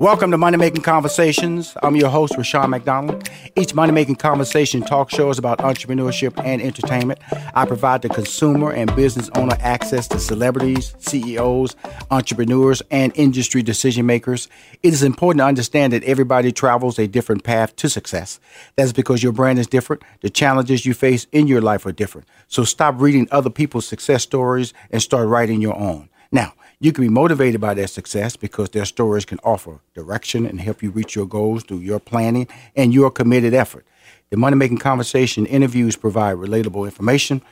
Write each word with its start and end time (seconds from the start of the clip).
Welcome 0.00 0.30
to 0.30 0.38
Money 0.38 0.56
Making 0.58 0.82
Conversations. 0.82 1.76
I'm 1.82 1.96
your 1.96 2.08
host, 2.08 2.36
Rushion 2.36 2.70
McDonald. 2.70 3.28
Each 3.56 3.74
Money 3.74 3.90
Making 3.90 4.14
Conversation 4.14 4.80
talk 4.80 5.10
show 5.10 5.28
is 5.28 5.38
about 5.38 5.58
entrepreneurship 5.58 6.40
and 6.44 6.62
entertainment. 6.62 7.18
I 7.52 7.66
provide 7.66 8.02
the 8.02 8.08
consumer 8.08 8.70
and 8.70 8.94
business 8.94 9.28
owner 9.34 9.56
access 9.58 10.06
to 10.08 10.20
celebrities, 10.20 10.94
CEOs, 11.00 11.74
entrepreneurs, 12.12 12.80
and 12.92 13.12
industry 13.16 13.60
decision 13.60 14.06
makers. 14.06 14.46
It 14.84 14.92
is 14.92 15.02
important 15.02 15.40
to 15.40 15.46
understand 15.46 15.92
that 15.92 16.04
everybody 16.04 16.52
travels 16.52 17.00
a 17.00 17.08
different 17.08 17.42
path 17.42 17.74
to 17.74 17.90
success. 17.90 18.38
That's 18.76 18.92
because 18.92 19.24
your 19.24 19.32
brand 19.32 19.58
is 19.58 19.66
different. 19.66 20.04
The 20.20 20.30
challenges 20.30 20.86
you 20.86 20.94
face 20.94 21.26
in 21.32 21.48
your 21.48 21.60
life 21.60 21.84
are 21.86 21.92
different. 21.92 22.28
So 22.46 22.62
stop 22.62 22.94
reading 23.00 23.26
other 23.32 23.50
people's 23.50 23.88
success 23.88 24.22
stories 24.22 24.72
and 24.92 25.02
start 25.02 25.26
writing 25.26 25.60
your 25.60 25.76
own. 25.76 26.08
Now, 26.30 26.52
you 26.80 26.92
can 26.92 27.02
be 27.02 27.08
motivated 27.08 27.60
by 27.60 27.74
their 27.74 27.86
success 27.86 28.36
because 28.36 28.70
their 28.70 28.84
stories 28.84 29.24
can 29.24 29.38
offer 29.42 29.80
direction 29.94 30.46
and 30.46 30.60
help 30.60 30.82
you 30.82 30.90
reach 30.90 31.16
your 31.16 31.26
goals 31.26 31.64
through 31.64 31.78
your 31.78 31.98
planning 31.98 32.46
and 32.76 32.94
your 32.94 33.10
committed 33.10 33.52
effort. 33.52 33.84
The 34.30 34.36
Money 34.36 34.56
Making 34.56 34.78
Conversation 34.78 35.46
interviews 35.46 35.96
provide 35.96 36.36
relatable 36.36 36.84
information 36.84 37.42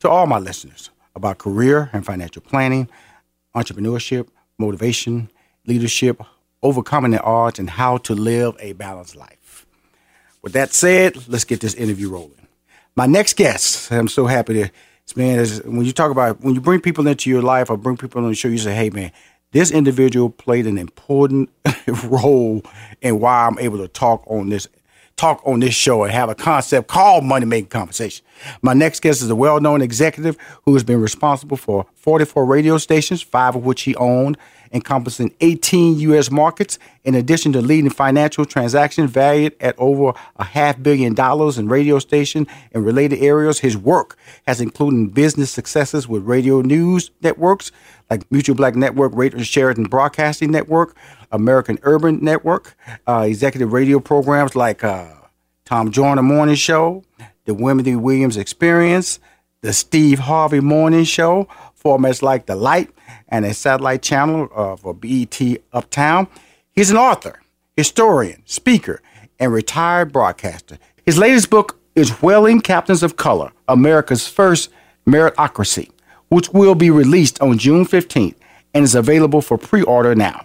to 0.00 0.08
all 0.08 0.26
my 0.26 0.38
listeners 0.38 0.90
about 1.14 1.38
career 1.38 1.88
and 1.92 2.04
financial 2.04 2.42
planning, 2.42 2.88
entrepreneurship, 3.54 4.28
motivation, 4.58 5.30
leadership, 5.66 6.20
overcoming 6.62 7.12
the 7.12 7.22
odds, 7.22 7.58
and 7.58 7.70
how 7.70 7.96
to 7.98 8.14
live 8.14 8.56
a 8.60 8.74
balanced 8.74 9.16
life. 9.16 9.66
With 10.42 10.52
that 10.52 10.74
said, 10.74 11.28
let's 11.28 11.44
get 11.44 11.60
this 11.60 11.74
interview 11.74 12.10
rolling. 12.10 12.46
My 12.94 13.06
next 13.06 13.36
guest, 13.36 13.90
I'm 13.90 14.08
so 14.08 14.26
happy 14.26 14.54
to 14.54 14.70
man, 15.14 15.38
is 15.38 15.62
when 15.64 15.84
you 15.84 15.92
talk 15.92 16.10
about 16.10 16.40
when 16.40 16.54
you 16.54 16.60
bring 16.60 16.80
people 16.80 17.06
into 17.06 17.30
your 17.30 17.42
life 17.42 17.70
or 17.70 17.76
bring 17.76 17.96
people 17.96 18.22
on 18.22 18.28
the 18.28 18.34
show, 18.34 18.48
you 18.48 18.58
say, 18.58 18.74
"Hey, 18.74 18.90
man, 18.90 19.12
this 19.52 19.70
individual 19.70 20.30
played 20.30 20.66
an 20.66 20.78
important 20.78 21.50
role 22.04 22.62
in 23.00 23.20
why 23.20 23.46
I'm 23.46 23.58
able 23.58 23.78
to 23.78 23.88
talk 23.88 24.24
on 24.26 24.48
this 24.48 24.66
talk 25.16 25.40
on 25.46 25.60
this 25.60 25.74
show 25.74 26.04
and 26.04 26.12
have 26.12 26.28
a 26.28 26.34
concept 26.34 26.88
called 26.88 27.24
Money 27.24 27.46
Making 27.46 27.70
Conversation. 27.70 28.24
My 28.60 28.74
next 28.74 29.00
guest 29.00 29.22
is 29.22 29.30
a 29.30 29.36
well 29.36 29.60
known 29.60 29.80
executive 29.80 30.36
who 30.64 30.74
has 30.74 30.84
been 30.84 31.00
responsible 31.00 31.56
for 31.56 31.86
44 31.94 32.44
radio 32.44 32.76
stations, 32.76 33.22
five 33.22 33.56
of 33.56 33.64
which 33.64 33.82
he 33.82 33.94
owned, 33.96 34.36
encompassing 34.76 35.34
18 35.40 35.98
U.S. 35.98 36.30
markets, 36.30 36.78
in 37.04 37.14
addition 37.16 37.52
to 37.52 37.60
leading 37.60 37.90
financial 37.90 38.44
transactions 38.44 39.10
valued 39.10 39.56
at 39.60 39.74
over 39.78 40.12
a 40.36 40.44
half 40.44 40.80
billion 40.80 41.14
dollars 41.14 41.58
in 41.58 41.68
radio 41.68 41.98
station 41.98 42.46
and 42.72 42.84
related 42.84 43.18
areas. 43.18 43.58
His 43.58 43.76
work 43.76 44.16
has 44.46 44.60
included 44.60 45.14
business 45.14 45.50
successes 45.50 46.06
with 46.06 46.22
radio 46.22 46.60
news 46.60 47.10
networks 47.22 47.72
like 48.10 48.30
Mutual 48.30 48.54
Black 48.54 48.76
Network, 48.76 49.12
Radio 49.14 49.42
Sheridan 49.42 49.84
Broadcasting 49.84 50.50
Network, 50.50 50.96
American 51.32 51.78
Urban 51.82 52.22
Network, 52.22 52.76
uh, 53.08 53.24
executive 53.26 53.72
radio 53.72 53.98
programs 53.98 54.54
like 54.54 54.84
uh, 54.84 55.06
Tom 55.64 55.90
Joyner 55.90 56.22
Morning 56.22 56.54
Show, 56.54 57.02
the 57.44 57.54
Wendy 57.54 57.96
Williams 57.96 58.36
Experience, 58.36 59.18
the 59.62 59.72
Steve 59.72 60.20
Harvey 60.20 60.60
Morning 60.60 61.04
Show, 61.04 61.48
formats 61.86 62.20
like 62.20 62.46
The 62.46 62.56
Light 62.56 62.90
and 63.28 63.44
a 63.44 63.54
satellite 63.54 64.02
channel 64.02 64.48
uh, 64.54 64.74
for 64.74 64.92
BET 64.92 65.40
Uptown. 65.72 66.26
He's 66.72 66.90
an 66.90 66.96
author, 66.96 67.40
historian, 67.76 68.42
speaker, 68.44 69.00
and 69.38 69.52
retired 69.52 70.12
broadcaster. 70.12 70.78
His 71.04 71.16
latest 71.16 71.48
book, 71.48 71.78
is 71.94 72.10
Whaling 72.20 72.60
Captains 72.60 73.02
of 73.02 73.16
Color, 73.16 73.52
America's 73.68 74.28
first 74.28 74.70
meritocracy, 75.06 75.90
which 76.28 76.50
will 76.50 76.74
be 76.74 76.90
released 76.90 77.40
on 77.40 77.56
June 77.56 77.86
15th 77.86 78.34
and 78.74 78.84
is 78.84 78.94
available 78.94 79.40
for 79.40 79.56
pre 79.56 79.82
order 79.82 80.14
now. 80.14 80.44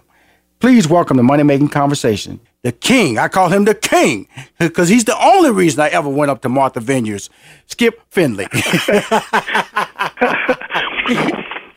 Please 0.60 0.88
welcome 0.88 1.18
the 1.18 1.22
Money 1.22 1.42
Making 1.42 1.68
Conversation, 1.68 2.40
the 2.62 2.72
king. 2.72 3.18
I 3.18 3.28
call 3.28 3.48
him 3.48 3.64
the 3.64 3.74
king 3.74 4.28
because 4.58 4.88
he's 4.88 5.04
the 5.04 5.18
only 5.22 5.50
reason 5.50 5.80
I 5.80 5.88
ever 5.88 6.08
went 6.08 6.30
up 6.30 6.42
to 6.42 6.48
Martha 6.48 6.80
Vineyards. 6.80 7.28
Skip 7.66 8.00
Finley. 8.10 8.46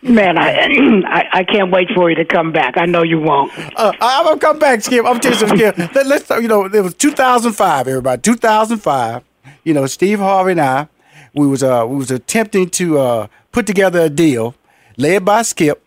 Man, 0.04 0.38
I, 0.38 0.70
I, 1.08 1.30
I 1.34 1.44
can't 1.44 1.72
wait 1.72 1.90
for 1.96 2.12
you 2.12 2.16
to 2.16 2.26
come 2.26 2.52
back. 2.52 2.78
I 2.78 2.86
know 2.86 3.02
you 3.02 3.20
won't. 3.20 3.52
Uh, 3.76 3.92
I'm 4.00 4.26
gonna 4.26 4.40
come 4.40 4.60
back, 4.60 4.82
Skip. 4.84 5.04
I'm 5.04 5.20
telling 5.20 5.58
you, 5.58 5.72
Skip. 5.72 5.96
Let, 5.96 6.06
let's 6.06 6.30
you 6.30 6.48
know 6.48 6.66
it 6.66 6.82
was 6.82 6.94
2005. 6.94 7.88
Everybody, 7.88 8.22
2005. 8.22 9.24
You 9.64 9.74
know, 9.74 9.88
Steve 9.88 10.20
Harvey 10.20 10.52
and 10.52 10.62
I, 10.62 10.88
we 11.34 11.48
was 11.48 11.64
uh 11.64 11.86
we 11.88 11.96
was 11.96 12.12
attempting 12.12 12.70
to 12.72 13.00
uh 13.00 13.28
put 13.52 13.66
together 13.66 14.02
a 14.02 14.10
deal, 14.10 14.54
led 14.96 15.26
by 15.26 15.42
Skip, 15.42 15.84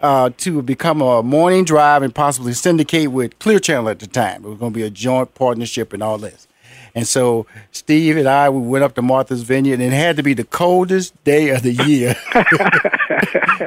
uh, 0.00 0.30
to 0.38 0.62
become 0.62 1.00
a 1.00 1.22
morning 1.22 1.64
drive 1.64 2.02
and 2.02 2.14
possibly 2.14 2.52
syndicate 2.52 3.10
with 3.10 3.38
Clear 3.38 3.58
Channel 3.58 3.88
at 3.88 3.98
the 3.98 4.06
time. 4.06 4.44
It 4.44 4.48
was 4.48 4.58
going 4.58 4.72
to 4.72 4.76
be 4.76 4.82
a 4.82 4.90
joint 4.90 5.34
partnership 5.34 5.92
and 5.92 6.02
all 6.02 6.18
this. 6.18 6.46
And 6.94 7.06
so 7.08 7.46
Steve 7.72 8.16
and 8.16 8.28
I, 8.28 8.48
we 8.50 8.60
went 8.60 8.84
up 8.84 8.94
to 8.94 9.02
Martha's 9.02 9.42
Vineyard, 9.42 9.74
and 9.80 9.82
it 9.82 9.92
had 9.96 10.16
to 10.16 10.22
be 10.22 10.32
the 10.34 10.44
coldest 10.44 11.12
day 11.24 11.48
of 11.50 11.62
the 11.62 11.72
year 11.72 12.14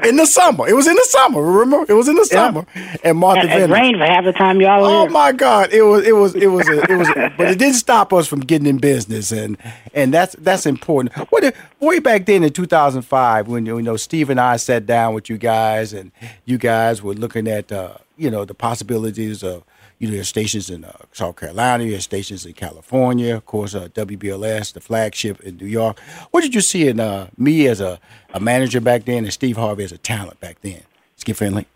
in 0.03 0.15
the 0.15 0.25
summer. 0.25 0.67
It 0.67 0.73
was 0.73 0.87
in 0.87 0.95
the 0.95 1.05
summer. 1.09 1.41
Remember, 1.41 1.85
it 1.91 1.95
was 1.95 2.07
in 2.07 2.15
the 2.15 2.25
summer. 2.25 2.65
And 3.03 3.17
Martha 3.17 3.41
Vineyard. 3.47 3.63
and 3.65 3.73
rained 3.73 3.97
for 3.97 4.05
half 4.05 4.23
the 4.23 4.33
time 4.33 4.61
y'all 4.61 4.85
Oh 4.85 5.01
here. 5.01 5.09
my 5.09 5.31
God! 5.31 5.71
It 5.73 5.81
was 5.83 6.05
it 6.05 6.13
was 6.15 6.35
it 6.35 6.47
was 6.47 6.67
a, 6.69 6.81
it 6.91 6.97
was, 6.97 7.09
a, 7.09 7.33
but 7.37 7.47
it 7.47 7.59
didn't 7.59 7.75
stop 7.75 8.13
us 8.13 8.27
from 8.27 8.39
getting 8.41 8.67
in 8.67 8.77
business, 8.77 9.31
and 9.31 9.57
and 9.93 10.13
that's 10.13 10.35
that's 10.39 10.65
important. 10.65 11.15
What 11.31 11.53
way 11.79 11.99
back 11.99 12.25
then 12.25 12.43
in 12.43 12.53
two 12.53 12.65
thousand 12.65 13.01
five, 13.03 13.47
when 13.47 13.65
you 13.65 13.81
know 13.81 13.97
Steve 13.97 14.29
and 14.29 14.39
I 14.39 14.57
sat 14.57 14.85
down 14.85 15.13
with 15.13 15.29
you 15.29 15.37
guys, 15.37 15.93
and 15.93 16.11
you 16.45 16.57
guys 16.57 17.01
were 17.01 17.13
looking 17.13 17.47
at 17.47 17.71
uh, 17.71 17.95
you 18.17 18.29
know 18.31 18.45
the 18.45 18.53
possibilities 18.53 19.43
of 19.43 19.63
you 19.99 20.07
know 20.07 20.15
your 20.15 20.23
stations 20.23 20.69
in 20.69 20.83
uh, 20.83 20.93
South 21.11 21.35
Carolina, 21.35 21.83
your 21.83 21.99
stations 21.99 22.45
in 22.45 22.53
California, 22.53 23.35
of 23.35 23.45
course 23.45 23.75
uh, 23.75 23.87
WBLS, 23.89 24.73
the 24.73 24.81
flagship 24.81 25.39
in 25.41 25.57
New 25.57 25.65
York. 25.65 25.99
What 26.31 26.41
did 26.41 26.53
you 26.53 26.61
see 26.61 26.87
in 26.87 26.99
uh, 26.99 27.29
me 27.37 27.67
as 27.67 27.81
a, 27.81 27.99
a 28.33 28.39
manager 28.39 28.81
back 28.81 29.05
then, 29.05 29.23
and 29.23 29.33
Steve 29.33 29.57
Harvey 29.57 29.83
as 29.83 29.91
a 29.91 29.97
talent 29.97 30.39
back 30.39 30.61
then? 30.61 30.81
Skip 31.15 31.37
Finley. 31.37 31.67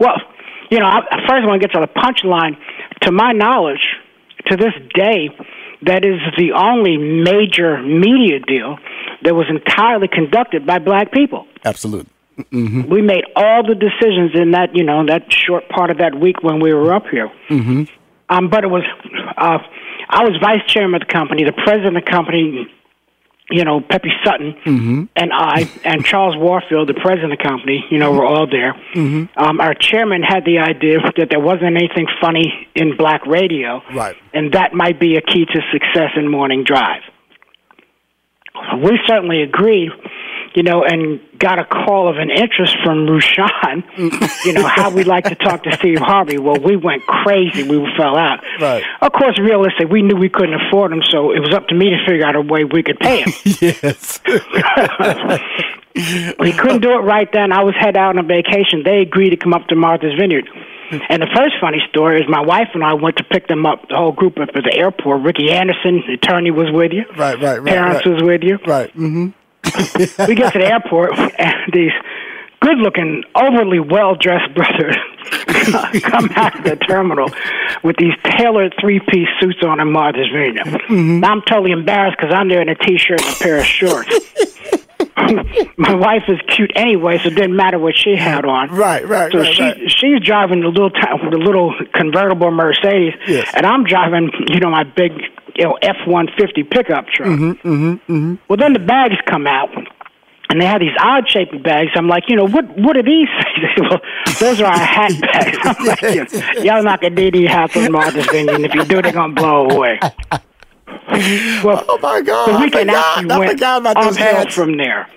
Well, 0.00 0.16
you 0.70 0.78
know, 0.78 0.86
I, 0.86 1.00
I 1.10 1.28
first 1.28 1.46
want 1.46 1.60
to 1.60 1.68
get 1.68 1.74
to 1.74 1.80
the 1.80 2.00
punchline. 2.00 2.56
To 3.02 3.12
my 3.12 3.32
knowledge, 3.32 3.86
to 4.46 4.56
this 4.56 4.74
day, 4.94 5.30
that 5.82 6.04
is 6.04 6.20
the 6.36 6.52
only 6.52 6.96
major 6.96 7.82
media 7.82 8.40
deal 8.40 8.78
that 9.22 9.34
was 9.34 9.46
entirely 9.48 10.08
conducted 10.08 10.66
by 10.66 10.78
black 10.78 11.12
people. 11.12 11.46
Absolutely. 11.64 12.10
We 12.50 13.02
made 13.02 13.24
all 13.36 13.62
the 13.66 13.74
decisions 13.74 14.32
in 14.34 14.52
that, 14.52 14.74
you 14.76 14.84
know, 14.84 15.04
that 15.06 15.32
short 15.32 15.68
part 15.68 15.90
of 15.90 15.98
that 15.98 16.14
week 16.18 16.42
when 16.42 16.60
we 16.60 16.72
were 16.74 16.92
up 16.92 17.06
here. 17.10 17.30
Mm-hmm. 17.48 17.84
Um, 18.28 18.48
but 18.48 18.64
it 18.64 18.68
was, 18.68 18.82
uh, 19.36 19.58
I 20.08 20.24
was 20.24 20.36
vice 20.40 20.64
chairman 20.66 21.00
of 21.02 21.08
the 21.08 21.12
company. 21.12 21.44
The 21.44 21.52
president 21.52 21.96
of 21.96 22.04
the 22.04 22.10
company, 22.10 22.68
you 23.50 23.64
know, 23.64 23.80
Pepe 23.80 24.10
Sutton, 24.24 24.54
Mm-hmm. 24.64 25.04
and 25.16 25.32
I, 25.32 25.68
and 25.84 26.04
Charles 26.04 26.36
Warfield, 26.36 26.88
the 26.88 26.94
president 26.94 27.32
of 27.32 27.38
the 27.38 27.44
company, 27.44 27.84
you 27.90 27.98
know, 27.98 28.12
were 28.12 28.24
all 28.24 28.46
there. 28.46 28.74
Mm-hmm. 28.94 29.36
Um, 29.36 29.60
our 29.60 29.74
chairman 29.74 30.22
had 30.22 30.44
the 30.44 30.58
idea 30.60 30.98
that 31.16 31.28
there 31.30 31.40
wasn't 31.40 31.76
anything 31.76 32.06
funny 32.20 32.68
in 32.76 32.96
black 32.96 33.26
radio, 33.26 33.82
Right. 33.92 34.16
and 34.32 34.52
that 34.52 34.72
might 34.74 35.00
be 35.00 35.16
a 35.16 35.20
key 35.22 35.44
to 35.46 35.60
success 35.72 36.10
in 36.16 36.28
morning 36.30 36.62
drive. 36.62 37.02
We 38.82 38.98
certainly 39.06 39.42
agreed, 39.42 39.90
you 40.54 40.62
know, 40.62 40.84
and 40.84 41.20
got 41.38 41.58
a 41.58 41.64
call 41.64 42.08
of 42.08 42.16
an 42.16 42.30
interest 42.30 42.76
from 42.84 43.06
Rushion, 43.06 43.84
you 44.44 44.52
know, 44.52 44.66
how 44.66 44.90
we'd 44.90 45.06
like 45.06 45.24
to 45.24 45.34
talk 45.34 45.62
to 45.64 45.72
Steve 45.72 45.98
Harvey. 45.98 46.38
Well, 46.38 46.60
we 46.60 46.76
went 46.76 47.06
crazy. 47.06 47.62
We 47.62 47.86
fell 47.96 48.16
out. 48.16 48.40
Right. 48.60 48.82
Of 49.00 49.12
course, 49.12 49.38
realistic, 49.38 49.88
we 49.88 50.02
knew 50.02 50.16
we 50.16 50.28
couldn't 50.28 50.54
afford 50.54 50.92
him, 50.92 51.02
so 51.10 51.32
it 51.32 51.40
was 51.40 51.54
up 51.54 51.68
to 51.68 51.74
me 51.74 51.90
to 51.90 51.96
figure 52.06 52.26
out 52.26 52.36
a 52.36 52.40
way 52.40 52.64
we 52.64 52.82
could 52.82 52.98
pay 52.98 53.22
him. 53.22 53.32
yes. 53.60 54.20
we 56.38 56.52
couldn't 56.52 56.82
do 56.82 56.92
it 56.92 57.02
right 57.02 57.28
then. 57.32 57.52
I 57.52 57.62
was 57.62 57.74
head 57.78 57.96
out 57.96 58.16
on 58.16 58.24
a 58.24 58.26
vacation. 58.26 58.82
They 58.84 59.00
agreed 59.00 59.30
to 59.30 59.36
come 59.36 59.54
up 59.54 59.66
to 59.68 59.76
Martha's 59.76 60.14
Vineyard. 60.18 60.48
And 60.90 61.22
the 61.22 61.28
first 61.36 61.54
funny 61.60 61.78
story 61.88 62.20
is 62.20 62.28
my 62.28 62.40
wife 62.40 62.70
and 62.74 62.82
I 62.82 62.94
went 62.94 63.16
to 63.18 63.24
pick 63.24 63.46
them 63.46 63.64
up, 63.64 63.88
the 63.88 63.96
whole 63.96 64.10
group 64.10 64.38
up 64.38 64.48
at 64.54 64.64
the 64.64 64.74
airport. 64.74 65.22
Ricky 65.22 65.52
Anderson, 65.52 66.02
the 66.06 66.14
attorney, 66.14 66.50
was 66.50 66.66
with 66.72 66.92
you. 66.92 67.04
Right, 67.16 67.40
right, 67.40 67.62
right. 67.62 67.72
Parents 67.72 68.04
right. 68.04 68.12
was 68.12 68.22
with 68.24 68.42
you. 68.42 68.58
Right. 68.66 68.90
Mm-hmm. 68.90 69.28
we 70.28 70.34
get 70.34 70.52
to 70.52 70.58
the 70.58 70.66
airport, 70.66 71.18
and 71.18 71.72
these 71.72 71.92
good-looking, 72.60 73.24
overly 73.34 73.80
well-dressed 73.80 74.54
brothers 74.54 74.96
come 76.02 76.30
out 76.36 76.58
of 76.58 76.64
the 76.64 76.76
terminal 76.86 77.30
with 77.82 77.96
these 77.96 78.12
tailored 78.24 78.74
three-piece 78.80 79.28
suits 79.40 79.62
on 79.62 79.80
in 79.80 79.90
Martha's 79.90 80.28
Vineyard. 80.28 80.66
Mm-hmm. 80.66 81.24
I'm 81.24 81.42
totally 81.42 81.72
embarrassed 81.72 82.18
because 82.18 82.34
I'm 82.34 82.48
there 82.48 82.60
in 82.60 82.68
a 82.68 82.74
T-shirt 82.74 83.22
and 83.22 83.34
a 83.34 83.38
pair 83.38 83.58
of 83.58 83.64
shorts. 83.64 84.14
My 85.76 85.94
wife 85.94 86.24
is 86.28 86.38
cute 86.48 86.72
anyway, 86.74 87.18
so 87.18 87.28
it 87.28 87.34
didn't 87.34 87.56
matter 87.56 87.78
what 87.78 87.96
she 87.96 88.16
had 88.16 88.44
on. 88.44 88.70
Right, 88.70 89.06
right, 89.06 89.30
So 89.32 89.38
right, 89.40 89.54
she 89.54 89.62
right. 89.62 89.90
she's 89.90 90.20
driving 90.24 90.60
the 90.60 90.68
little 90.68 90.90
the 90.90 91.36
little 91.38 91.74
convertible 91.94 92.50
Mercedes, 92.50 93.14
Yes. 93.26 93.50
and 93.54 93.66
I'm 93.66 93.84
driving 93.84 94.30
you 94.48 94.60
know 94.60 94.70
my 94.70 94.84
big 94.84 95.12
you 95.56 95.64
know 95.64 95.78
F 95.82 95.96
one 96.06 96.28
fifty 96.38 96.62
pickup 96.62 97.06
truck. 97.08 97.28
Mm-hmm, 97.28 97.68
mm-hmm, 97.68 98.12
mm-hmm. 98.12 98.34
Well, 98.48 98.56
then 98.56 98.72
the 98.72 98.78
bags 98.78 99.16
come 99.26 99.46
out, 99.46 99.70
and 100.48 100.60
they 100.60 100.66
have 100.66 100.80
these 100.80 100.96
odd 101.00 101.28
shaped 101.28 101.62
bags. 101.62 101.90
I'm 101.94 102.08
like, 102.08 102.24
you 102.28 102.36
know, 102.36 102.46
what 102.46 102.66
what 102.78 102.96
are 102.96 103.02
these? 103.02 103.28
They 103.60 103.66
say, 103.76 103.88
well, 103.90 104.00
those 104.40 104.60
are 104.62 104.66
our 104.66 104.78
hat 104.78 105.12
bags. 105.20 105.58
I'm 105.62 105.86
like, 105.86 106.64
y'all 106.64 106.82
not 106.82 107.00
gonna 107.02 107.14
need 107.14 107.34
these 107.34 107.48
hats 107.48 107.76
on 107.76 107.92
Martha's 107.92 108.26
Vineyard. 108.26 108.60
If 108.62 108.74
you 108.74 108.84
do, 108.84 109.02
they're 109.02 109.12
gonna 109.12 109.34
blow 109.34 109.68
away. 109.68 109.98
Well, 111.64 111.84
Oh 111.88 111.98
my 112.02 112.20
God! 112.22 112.48
the 112.48 112.52
I 112.52 112.64
weekend 112.64 112.90
forgot. 112.90 113.30
I 113.30 113.38
went 113.38 113.50
forgot 113.52 113.80
about 113.80 114.02
those 114.02 114.16
hats. 114.16 114.54
from 114.54 114.76
there. 114.76 115.08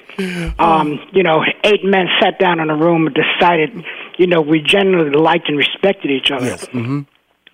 Um, 0.59 0.99
you 1.11 1.23
know, 1.23 1.43
eight 1.63 1.83
men 1.83 2.07
sat 2.21 2.37
down 2.37 2.59
in 2.59 2.69
a 2.69 2.75
room 2.75 3.07
and 3.07 3.15
decided, 3.15 3.71
you 4.17 4.27
know, 4.27 4.41
we 4.41 4.61
generally 4.61 5.09
liked 5.09 5.47
and 5.49 5.57
respected 5.57 6.11
each 6.11 6.29
other. 6.29 6.45
Yes. 6.45 6.65
Mm-hmm. 6.67 7.01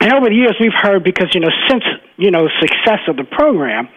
And 0.01 0.13
over 0.13 0.27
the 0.29 0.35
years, 0.35 0.55
we've 0.59 0.73
heard 0.73 1.03
because 1.03 1.29
you 1.33 1.39
know, 1.39 1.51
since 1.69 1.83
you 2.17 2.31
know, 2.31 2.49
success 2.59 2.99
of 3.07 3.15
the 3.15 3.23
program, 3.23 3.87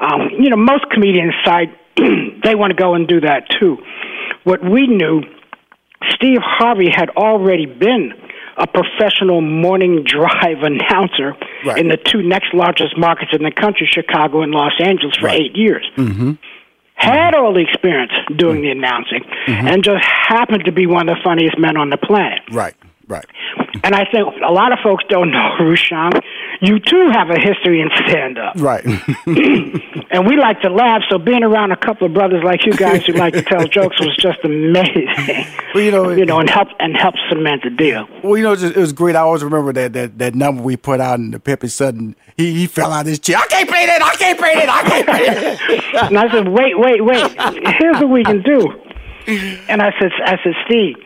um, 0.00 0.30
you 0.38 0.48
know, 0.50 0.56
most 0.56 0.88
comedians 0.90 1.34
side 1.44 1.76
they 1.96 2.54
want 2.54 2.70
to 2.70 2.76
go 2.76 2.94
and 2.94 3.06
do 3.08 3.20
that 3.20 3.48
too. 3.58 3.78
What 4.44 4.62
we 4.64 4.86
knew, 4.86 5.22
Steve 6.14 6.38
Harvey 6.42 6.88
had 6.90 7.10
already 7.10 7.66
been 7.66 8.12
a 8.56 8.66
professional 8.66 9.40
morning 9.40 10.02
drive 10.04 10.62
announcer 10.62 11.34
Right. 11.64 11.78
in 11.78 11.88
the 11.88 11.96
two 11.96 12.22
next 12.22 12.52
largest 12.54 12.96
markets 12.98 13.30
in 13.32 13.42
the 13.42 13.52
country, 13.52 13.88
Chicago 13.90 14.42
and 14.42 14.52
Los 14.52 14.72
Angeles, 14.80 15.16
for 15.16 15.26
Right. 15.26 15.40
eight 15.40 15.56
years. 15.56 15.88
Mm-hmm. 15.96 16.32
Had 16.94 17.34
all 17.34 17.52
the 17.54 17.60
experience 17.60 18.12
doing 18.36 18.62
the 18.62 18.70
announcing, 18.70 19.24
and 19.48 19.82
just 19.82 20.04
happened 20.04 20.64
to 20.66 20.72
be 20.72 20.86
one 20.86 21.08
of 21.08 21.16
the 21.16 21.22
funniest 21.24 21.58
men 21.58 21.76
on 21.76 21.90
the 21.90 21.96
planet. 21.96 22.40
Right. 22.52 22.74
Right. 23.08 23.24
And 23.82 23.94
I 23.94 24.04
think 24.04 24.28
a 24.46 24.52
lot 24.52 24.72
of 24.72 24.78
folks 24.84 25.02
don't 25.08 25.30
know, 25.36 25.56
Rushion, 25.60 26.12
you 26.62 26.78
too 26.78 27.10
have 27.12 27.28
a 27.30 27.38
history 27.38 27.80
in 27.80 27.90
stand 28.08 28.38
up. 28.38 28.54
Right. 28.56 28.84
And 30.12 30.26
we 30.26 30.36
like 30.36 30.60
to 30.60 30.68
laugh, 30.68 31.00
so 31.08 31.16
being 31.16 31.42
around 31.42 31.72
a 31.72 31.76
couple 31.76 32.06
of 32.06 32.12
brothers 32.12 32.44
like 32.44 32.66
you 32.66 32.72
guys 32.74 33.02
who 33.06 33.14
like 33.14 33.32
to 33.32 33.40
tell 33.40 33.66
jokes 33.66 33.98
was 33.98 34.14
just 34.14 34.40
amazing. 34.44 35.08
Well, 35.74 35.82
you 35.82 35.90
know, 35.90 36.10
you 36.10 36.26
know, 36.26 36.38
and 36.38 36.50
help 36.50 36.68
and 36.80 36.94
help 36.94 37.14
cement 37.30 37.62
the 37.62 37.70
deal. 37.70 38.06
Well, 38.22 38.36
you 38.36 38.42
know, 38.42 38.50
it 38.50 38.60
was, 38.60 38.62
it 38.62 38.76
was 38.76 38.92
great. 38.92 39.16
I 39.16 39.20
always 39.20 39.42
remember 39.42 39.72
that 39.72 39.94
that, 39.94 40.18
that 40.18 40.34
number 40.34 40.62
we 40.62 40.76
put 40.76 41.00
out 41.00 41.18
in 41.18 41.30
the 41.30 41.40
Pepe 41.40 41.68
Sutton. 41.68 42.14
He 42.36 42.52
he 42.52 42.66
fell 42.66 42.92
out 42.92 43.02
of 43.02 43.06
his 43.06 43.20
chair. 43.20 43.38
I 43.38 43.46
can't 43.46 43.66
play 43.66 43.86
that. 43.86 44.02
I 44.02 44.14
can't 44.16 44.38
play 44.38 44.54
that. 44.54 44.68
I 44.68 44.82
can't 44.90 45.06
play 45.06 45.24
that. 45.24 46.08
And 46.10 46.18
I 46.18 46.30
said, 46.30 46.48
wait, 46.48 46.78
wait, 46.78 47.02
wait. 47.02 47.32
Here's 47.78 47.96
what 47.96 48.10
we 48.10 48.22
can 48.22 48.42
do. 48.42 48.68
And 49.26 49.80
I 49.80 49.92
said, 49.98 50.12
I 50.26 50.36
said, 50.42 50.54
Steve, 50.66 50.96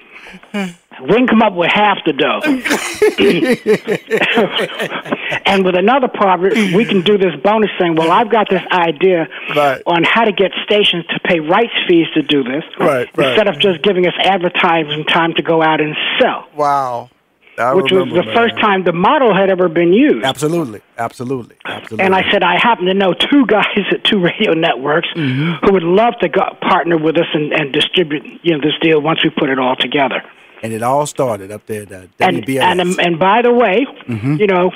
we 1.03 1.15
can 1.15 1.27
come 1.27 1.43
up 1.43 1.55
with 1.55 1.71
half 1.71 1.99
the 2.05 2.13
dough. 2.13 2.41
and 5.47 5.65
with 5.65 5.75
another 5.77 6.09
part, 6.09 6.41
we 6.41 6.85
can 6.85 7.03
do 7.03 7.19
this 7.19 7.35
bonus 7.43 7.71
thing. 7.79 7.95
Well, 7.97 8.11
I've 8.11 8.31
got 8.31 8.49
this 8.51 8.63
idea 8.71 9.29
Right. 9.55 9.83
on 9.87 10.05
how 10.05 10.25
to 10.25 10.33
get 10.33 10.53
stations 10.65 11.05
to 11.07 11.19
pay 11.21 11.41
rights 11.41 11.73
fees 11.89 12.07
to 12.15 12.23
do 12.23 12.43
this, 12.43 12.65
Right, 12.79 13.09
right. 13.17 13.29
instead 13.29 13.49
of 13.49 13.59
just 13.59 13.83
giving 13.83 14.07
us 14.07 14.15
advertising 14.19 15.05
time 15.05 15.35
to 15.35 15.43
go 15.43 15.63
out 15.63 15.81
and 15.81 15.97
sell, 16.21 16.47
Wow. 16.55 17.11
I 17.59 17.73
which 17.73 17.91
was 17.91 18.05
the 18.13 18.23
first 18.35 18.55
time 18.61 18.85
the 18.85 18.93
model 18.93 19.35
had 19.35 19.49
ever 19.49 19.71
been 19.71 19.95
used. 19.95 20.27
Absolutely. 20.27 20.83
Absolutely. 20.99 21.57
Absolutely. 21.65 22.05
And 22.05 22.15
I 22.15 22.31
said, 22.31 22.43
I 22.43 22.59
happen 22.59 22.85
to 22.85 22.93
know 22.93 23.15
two 23.15 23.47
guys 23.47 23.65
at 23.93 24.05
two 24.05 24.19
radio 24.21 24.53
networks 24.53 25.09
Mm-hmm. 25.17 25.65
who 25.65 25.73
would 25.73 25.83
love 25.83 26.13
to 26.21 26.29
go, 26.29 26.55
partner 26.61 26.99
with 26.99 27.17
us 27.17 27.25
and, 27.33 27.55
and 27.55 27.73
distribute 27.73 28.41
you 28.43 28.53
know 28.53 28.61
this 28.61 28.75
deal 28.83 29.01
once 29.01 29.25
we 29.25 29.31
put 29.31 29.49
it 29.49 29.59
all 29.59 29.75
together. 29.75 30.23
And 30.63 30.73
it 30.73 30.83
all 30.83 31.07
started 31.07 31.51
up 31.51 31.67
there 31.67 31.83
at 31.83 31.93
uh, 31.93 32.07
And 32.21 32.45
and 32.71 32.81
um, 32.81 32.97
and 33.01 33.19
by 33.19 33.43
the 33.43 33.53
way, 33.53 33.87
Mm-hmm. 34.09 34.35
you 34.37 34.47
know, 34.47 34.71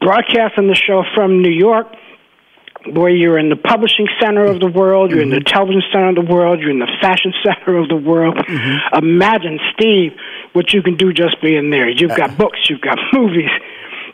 broadcasting 0.00 0.66
the 0.68 0.74
show 0.74 1.04
from 1.14 1.42
New 1.42 1.50
York 1.52 1.86
where 2.92 3.10
you're 3.10 3.38
in 3.38 3.50
the 3.50 3.56
publishing 3.56 4.08
center 4.18 4.44
of 4.44 4.58
the 4.58 4.66
world, 4.70 5.10
you're 5.10 5.20
in 5.20 5.28
the 5.28 5.40
television 5.40 5.82
center 5.92 6.08
of 6.08 6.14
the 6.14 6.22
world, 6.34 6.60
you're 6.60 6.70
in 6.70 6.78
the 6.78 6.88
fashion 7.02 7.30
center 7.44 7.76
of 7.76 7.88
the 7.90 7.96
world. 7.96 8.38
Imagine, 8.94 9.60
Steve, 9.74 10.12
what 10.54 10.72
you 10.72 10.82
can 10.82 10.96
do 10.96 11.12
just 11.12 11.40
being 11.42 11.68
there. 11.68 11.90
You've 11.90 12.16
got 12.16 12.38
books, 12.38 12.58
you've 12.70 12.80
got 12.80 12.96
movies, 13.12 13.50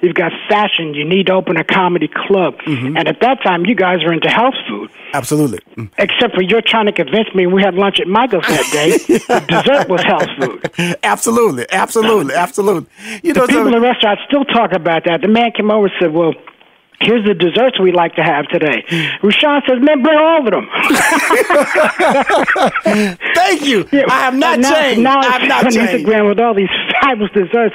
you've 0.03 0.15
got 0.15 0.33
fashion, 0.49 0.95
you 0.95 1.05
need 1.05 1.27
to 1.27 1.33
open 1.33 1.57
a 1.57 1.65
comedy 1.65 2.09
club. 2.09 2.55
And 2.67 3.09
at 3.09 3.21
that 3.21 3.43
time, 3.43 3.65
you 3.67 3.75
guys 3.75 4.03
were 4.05 4.13
into 4.13 4.29
health 4.29 4.55
food. 4.69 4.91
Absolutely. 5.15 5.61
Mm. 5.77 5.91
Except 5.99 6.35
for 6.35 6.43
you're 6.43 6.63
trying 6.63 6.87
to 6.87 6.93
convince 6.93 7.33
me 7.35 7.47
we 7.47 7.63
had 7.63 7.75
lunch 7.75 8.01
at 8.01 8.07
Michael's 8.09 8.47
that 8.49 8.69
day. 8.73 8.91
the 8.99 9.45
dessert 9.49 9.89
was 9.89 10.03
health 10.03 10.29
food. 10.39 10.97
Absolutely. 11.03 11.65
Absolutely. 11.71 12.35
Absolutely. 12.35 12.87
You 13.23 13.33
know, 13.33 13.43
the 13.43 13.47
people 13.49 13.63
so- 13.63 13.67
in 13.69 13.73
the 13.73 13.81
restaurant 13.81 14.19
still 14.29 14.45
talk 14.45 14.73
about 14.73 15.05
that. 15.07 15.21
The 15.23 15.29
man 15.29 15.53
came 15.53 15.71
over 15.71 15.87
and 15.87 15.95
said, 16.01 16.13
"Well, 16.13 16.33
here's 17.01 17.25
the 17.27 17.35
desserts 17.35 17.79
we 17.81 17.93
like 17.93 18.15
to 18.17 18.23
have 18.23 18.47
today." 18.49 18.85
Rushion 19.23 19.63
says, 19.67 19.79
"Man, 19.81 20.03
bring 20.03 20.19
all 20.19 20.47
of 20.47 20.53
them." 20.53 20.69
Thank 23.35 23.65
you. 23.65 23.87
I 24.09 24.21
have 24.21 24.35
not 24.35 24.59
now, 24.61 24.75
changed. 24.75 25.01
Now 25.03 25.21
I 25.21 25.39
have 25.39 25.49
not 25.49 25.67
on 25.67 25.73
changed. 25.73 26.05
Instagram 26.07 26.29
with 26.29 26.41
all 26.41 26.55
these 26.55 26.69
fabulous 27.01 27.33
desserts. 27.33 27.75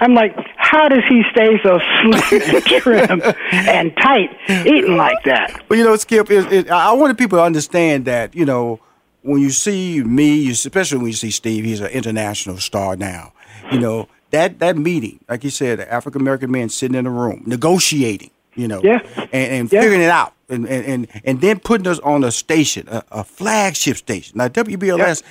I'm 0.00 0.14
like, 0.14 0.34
how 0.56 0.88
does 0.88 1.04
he 1.08 1.22
stay 1.30 1.58
so 1.62 1.78
slim 2.02 2.22
and 2.30 2.64
trim 2.82 3.22
and 3.52 3.96
tight 3.96 4.30
eating 4.48 4.96
like 4.96 5.22
that? 5.24 5.62
Well, 5.68 5.78
you 5.78 5.84
know, 5.84 5.96
Skip, 5.96 6.30
it, 6.30 6.52
it, 6.52 6.70
I 6.70 6.90
I 6.90 6.92
wanted 6.92 7.16
people 7.18 7.38
to 7.38 7.42
understand 7.44 8.04
that, 8.06 8.34
you 8.34 8.44
know, 8.44 8.80
when 9.22 9.40
you 9.40 9.50
see 9.50 10.02
me, 10.02 10.50
especially 10.50 10.98
when 10.98 11.06
you 11.08 11.12
see 11.14 11.30
Steve, 11.30 11.64
he's 11.64 11.80
an 11.80 11.88
international 11.88 12.58
star 12.58 12.96
now. 12.96 13.32
You 13.72 13.78
know, 13.78 14.08
that, 14.30 14.58
that 14.58 14.76
meeting, 14.76 15.20
like 15.28 15.44
you 15.44 15.50
said, 15.50 15.80
African 15.80 16.20
American 16.20 16.50
men 16.50 16.68
sitting 16.68 16.94
in 16.96 17.06
a 17.06 17.10
room, 17.10 17.42
negotiating, 17.46 18.30
you 18.54 18.68
know, 18.68 18.80
Yeah. 18.82 19.00
and, 19.16 19.52
and 19.52 19.72
Yeah. 19.72 19.80
figuring 19.80 20.02
it 20.02 20.10
out. 20.10 20.32
And, 20.50 20.66
and, 20.68 20.84
and, 20.84 21.08
and 21.24 21.40
then 21.40 21.58
putting 21.58 21.86
us 21.86 21.98
on 22.00 22.22
a 22.22 22.30
station, 22.30 22.86
a, 22.90 23.02
a 23.10 23.24
flagship 23.24 23.96
station. 23.96 24.36
Now, 24.36 24.48
WBLS 24.48 25.22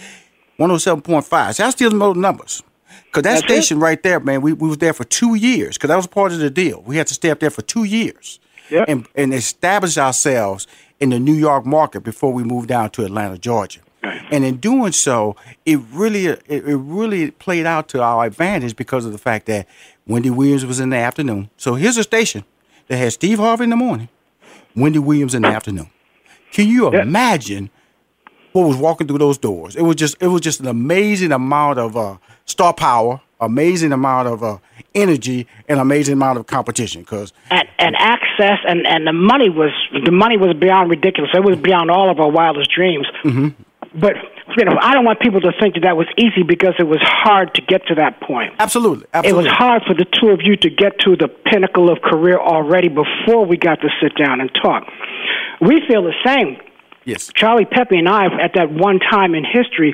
107.5. 0.59 1.53
See, 1.55 1.63
I 1.63 1.69
still 1.69 1.91
know 1.91 2.13
the 2.13 2.19
numbers. 2.19 2.63
Because 3.13 3.23
that 3.23 3.41
That's 3.41 3.43
it. 3.43 3.63
station 3.63 3.79
right 3.79 4.01
there, 4.01 4.19
man, 4.19 4.41
we, 4.41 4.53
we 4.53 4.67
was 4.67 4.79
there 4.79 4.91
for 4.93 5.03
two 5.03 5.35
years 5.35 5.77
because 5.77 5.89
that 5.89 5.95
was 5.95 6.07
part 6.07 6.31
of 6.31 6.39
the 6.39 6.49
deal. 6.49 6.81
We 6.83 6.97
had 6.97 7.05
to 7.07 7.13
stay 7.13 7.29
up 7.29 7.39
there 7.39 7.51
for 7.51 7.61
two 7.61 7.83
years 7.83 8.39
Yep. 8.71 8.85
and, 8.87 9.07
and 9.13 9.33
establish 9.35 9.97
ourselves 9.99 10.65
in 10.99 11.09
the 11.09 11.19
New 11.19 11.33
York 11.35 11.63
market 11.63 12.01
before 12.03 12.33
we 12.33 12.43
moved 12.43 12.69
down 12.69 12.89
to 12.91 13.05
Atlanta, 13.05 13.37
Georgia. 13.37 13.81
And 14.31 14.43
in 14.43 14.57
doing 14.57 14.93
so, 14.93 15.35
it 15.65 15.79
really 15.91 16.25
it, 16.25 16.41
it 16.47 16.75
really 16.75 17.31
played 17.31 17.65
out 17.67 17.87
to 17.89 18.01
our 18.01 18.25
advantage 18.25 18.75
because 18.75 19.05
of 19.05 19.11
the 19.11 19.17
fact 19.19 19.45
that 19.45 19.67
Wendy 20.07 20.29
Williams 20.31 20.65
was 20.65 20.79
in 20.79 20.89
the 20.89 20.97
afternoon. 20.97 21.49
So 21.57 21.75
here's 21.75 21.97
a 21.97 22.03
station 22.03 22.43
that 22.87 22.97
had 22.97 23.13
Steve 23.13 23.37
Harvey 23.37 23.65
in 23.65 23.69
the 23.69 23.75
morning, 23.75 24.09
Wendy 24.75 24.99
Williams 24.99 25.35
in 25.35 25.43
the 25.43 25.49
afternoon. 25.49 25.89
Can 26.51 26.67
you 26.67 26.89
imagine 26.89 27.69
what 28.53 28.67
was 28.67 28.75
walking 28.77 29.07
through 29.07 29.19
those 29.19 29.37
doors? 29.37 29.75
It 29.75 29.83
was 29.83 29.95
just 29.97 30.17
it 30.19 30.27
was 30.27 30.41
just 30.41 30.59
an 30.59 30.67
amazing 30.67 31.31
amount 31.31 31.79
of 31.79 31.95
uh, 31.95 32.17
star 32.45 32.73
power, 32.73 33.21
amazing 33.39 33.91
amount 33.91 34.27
of 34.27 34.43
uh, 34.43 34.57
energy, 34.95 35.47
and 35.67 35.79
amazing 35.79 36.13
amount 36.13 36.39
of 36.39 36.47
competition. 36.47 37.01
Because 37.01 37.33
and, 37.49 37.67
and 37.79 37.95
access 37.97 38.59
and, 38.67 38.85
and 38.87 39.07
the 39.07 39.13
money 39.13 39.49
was 39.49 39.71
the 40.05 40.11
money 40.11 40.37
was 40.37 40.55
beyond 40.55 40.89
ridiculous. 40.89 41.31
It 41.33 41.43
was 41.43 41.57
beyond 41.57 41.91
all 41.91 42.09
of 42.09 42.19
our 42.19 42.29
wildest 42.29 42.71
dreams. 42.71 43.07
Mm-hmm. 43.23 43.49
But 43.99 44.15
you 44.57 44.65
know, 44.65 44.77
I 44.79 44.93
don't 44.93 45.05
want 45.05 45.19
people 45.19 45.41
to 45.41 45.51
think 45.59 45.75
that 45.75 45.81
that 45.83 45.97
was 45.97 46.07
easy 46.17 46.43
because 46.43 46.73
it 46.79 46.87
was 46.87 46.99
hard 47.01 47.53
to 47.55 47.61
get 47.61 47.85
to 47.87 47.95
that 47.95 48.19
point. 48.21 48.53
absolutely, 48.59 49.05
absolutely. 49.13 49.45
It 49.45 49.47
was 49.47 49.53
hard 49.53 49.83
for 49.87 49.93
the 49.93 50.05
two 50.05 50.29
of 50.29 50.41
you 50.41 50.57
to 50.57 50.69
get 50.69 50.99
to 51.01 51.15
the 51.15 51.27
pinnacle 51.27 51.91
of 51.91 52.01
career 52.01 52.39
already 52.39 52.89
before 52.89 53.45
we 53.45 53.57
got 53.57 53.81
to 53.81 53.89
sit 54.01 54.15
down 54.17 54.41
and 54.41 54.51
talk. 54.61 54.83
We 55.61 55.81
feel 55.87 56.03
the 56.03 56.13
same. 56.25 56.57
yes, 57.05 57.31
Charlie 57.33 57.65
Pepe 57.65 57.97
and 57.97 58.09
I, 58.09 58.25
at 58.41 58.53
that 58.55 58.71
one 58.71 58.99
time 58.99 59.35
in 59.35 59.45
history, 59.45 59.93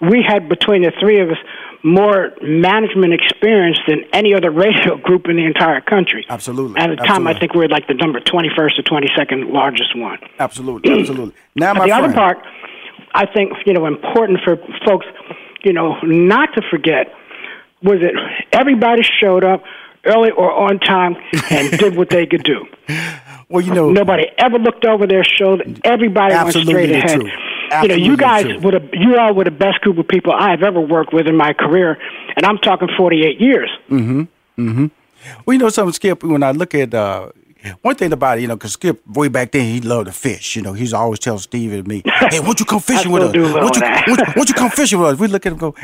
we 0.00 0.22
had 0.26 0.48
between 0.48 0.82
the 0.82 0.92
three 1.00 1.20
of 1.20 1.30
us 1.30 1.38
more 1.82 2.32
management 2.42 3.14
experience 3.14 3.78
than 3.86 4.04
any 4.12 4.34
other 4.34 4.50
radio 4.64 4.96
group 4.96 5.26
in 5.28 5.36
the 5.36 5.44
entire 5.44 5.80
country. 5.80 6.26
Absolutely. 6.28 6.80
At 6.80 6.88
the 6.90 6.96
time, 6.96 7.26
I 7.26 7.38
think 7.38 7.54
we 7.54 7.60
were 7.60 7.68
like 7.68 7.86
the 7.86 7.94
number 7.94 8.20
21st 8.20 8.78
or 8.78 8.82
22nd 8.82 9.52
largest 9.52 9.96
one. 9.96 10.18
absolutely, 10.38 11.00
absolutely. 11.00 11.34
Now, 11.54 11.74
my 11.74 11.86
the 11.86 11.92
friend, 11.92 12.04
other 12.04 12.14
part, 12.14 12.38
I 13.14 13.26
think, 13.26 13.52
you 13.66 13.72
know, 13.72 13.86
important 13.86 14.40
for 14.44 14.56
folks, 14.84 15.06
you 15.64 15.72
know, 15.72 15.98
not 16.02 16.52
to 16.54 16.62
forget 16.70 17.12
was 17.82 18.00
that 18.00 18.12
everybody 18.52 19.02
showed 19.20 19.42
up 19.44 19.64
early 20.04 20.30
or 20.30 20.52
on 20.52 20.78
time 20.78 21.16
and 21.50 21.70
did 21.78 21.96
what 21.96 22.10
they 22.10 22.26
could 22.26 22.42
do. 22.42 22.66
well, 23.48 23.64
you 23.64 23.72
know, 23.74 23.90
Nobody 23.90 24.26
ever 24.38 24.58
looked 24.58 24.84
over 24.84 25.06
their 25.06 25.24
shoulder. 25.24 25.64
Everybody 25.84 26.34
went 26.34 26.52
straight 26.54 26.90
ahead. 26.90 27.20
true. 27.20 27.30
You 27.82 27.88
know, 27.88 27.94
you 27.94 28.16
guys 28.16 28.44
true. 28.44 28.58
would 28.60 28.74
have, 28.74 28.88
you 28.92 29.16
all 29.16 29.34
were 29.34 29.44
the 29.44 29.50
best 29.50 29.80
group 29.80 29.98
of 29.98 30.08
people 30.08 30.32
I 30.32 30.50
have 30.50 30.62
ever 30.62 30.80
worked 30.80 31.12
with 31.12 31.26
in 31.26 31.36
my 31.36 31.52
career, 31.52 31.98
and 32.36 32.44
I'm 32.44 32.58
talking 32.58 32.88
48 32.96 33.40
years. 33.40 33.70
well, 35.44 35.54
you 35.54 35.58
know 35.58 35.68
something, 35.68 35.92
Skip. 35.92 36.22
When 36.24 36.42
I 36.42 36.50
look 36.50 36.74
at 36.74 36.92
uh, 36.94 37.30
one 37.82 37.94
thing 37.94 38.12
about 38.12 38.38
it, 38.38 38.42
you 38.42 38.48
know, 38.48 38.56
because 38.56 38.72
Skip 38.72 39.06
way 39.06 39.28
back 39.28 39.52
then 39.52 39.72
he 39.72 39.80
loved 39.80 40.06
to 40.06 40.12
fish. 40.12 40.56
You 40.56 40.62
know, 40.62 40.72
he's 40.72 40.92
always 40.92 41.18
telling 41.18 41.40
Steve 41.40 41.72
and 41.72 41.86
me, 41.86 42.02
"Hey, 42.04 42.40
won't 42.40 42.60
you 42.60 42.66
come 42.66 42.80
fishing 42.92 43.12
with 43.12 43.22
us? 43.22 43.34
Won't 43.34 43.76
you, 43.76 43.82
won't, 44.08 44.36
won't 44.36 44.48
you 44.48 44.54
come 44.54 44.70
fishing 44.80 44.98
with 44.98 45.14
us?" 45.14 45.18
We 45.18 45.28
look 45.28 45.46
at 45.46 45.52
him, 45.52 45.58
go 45.58 45.74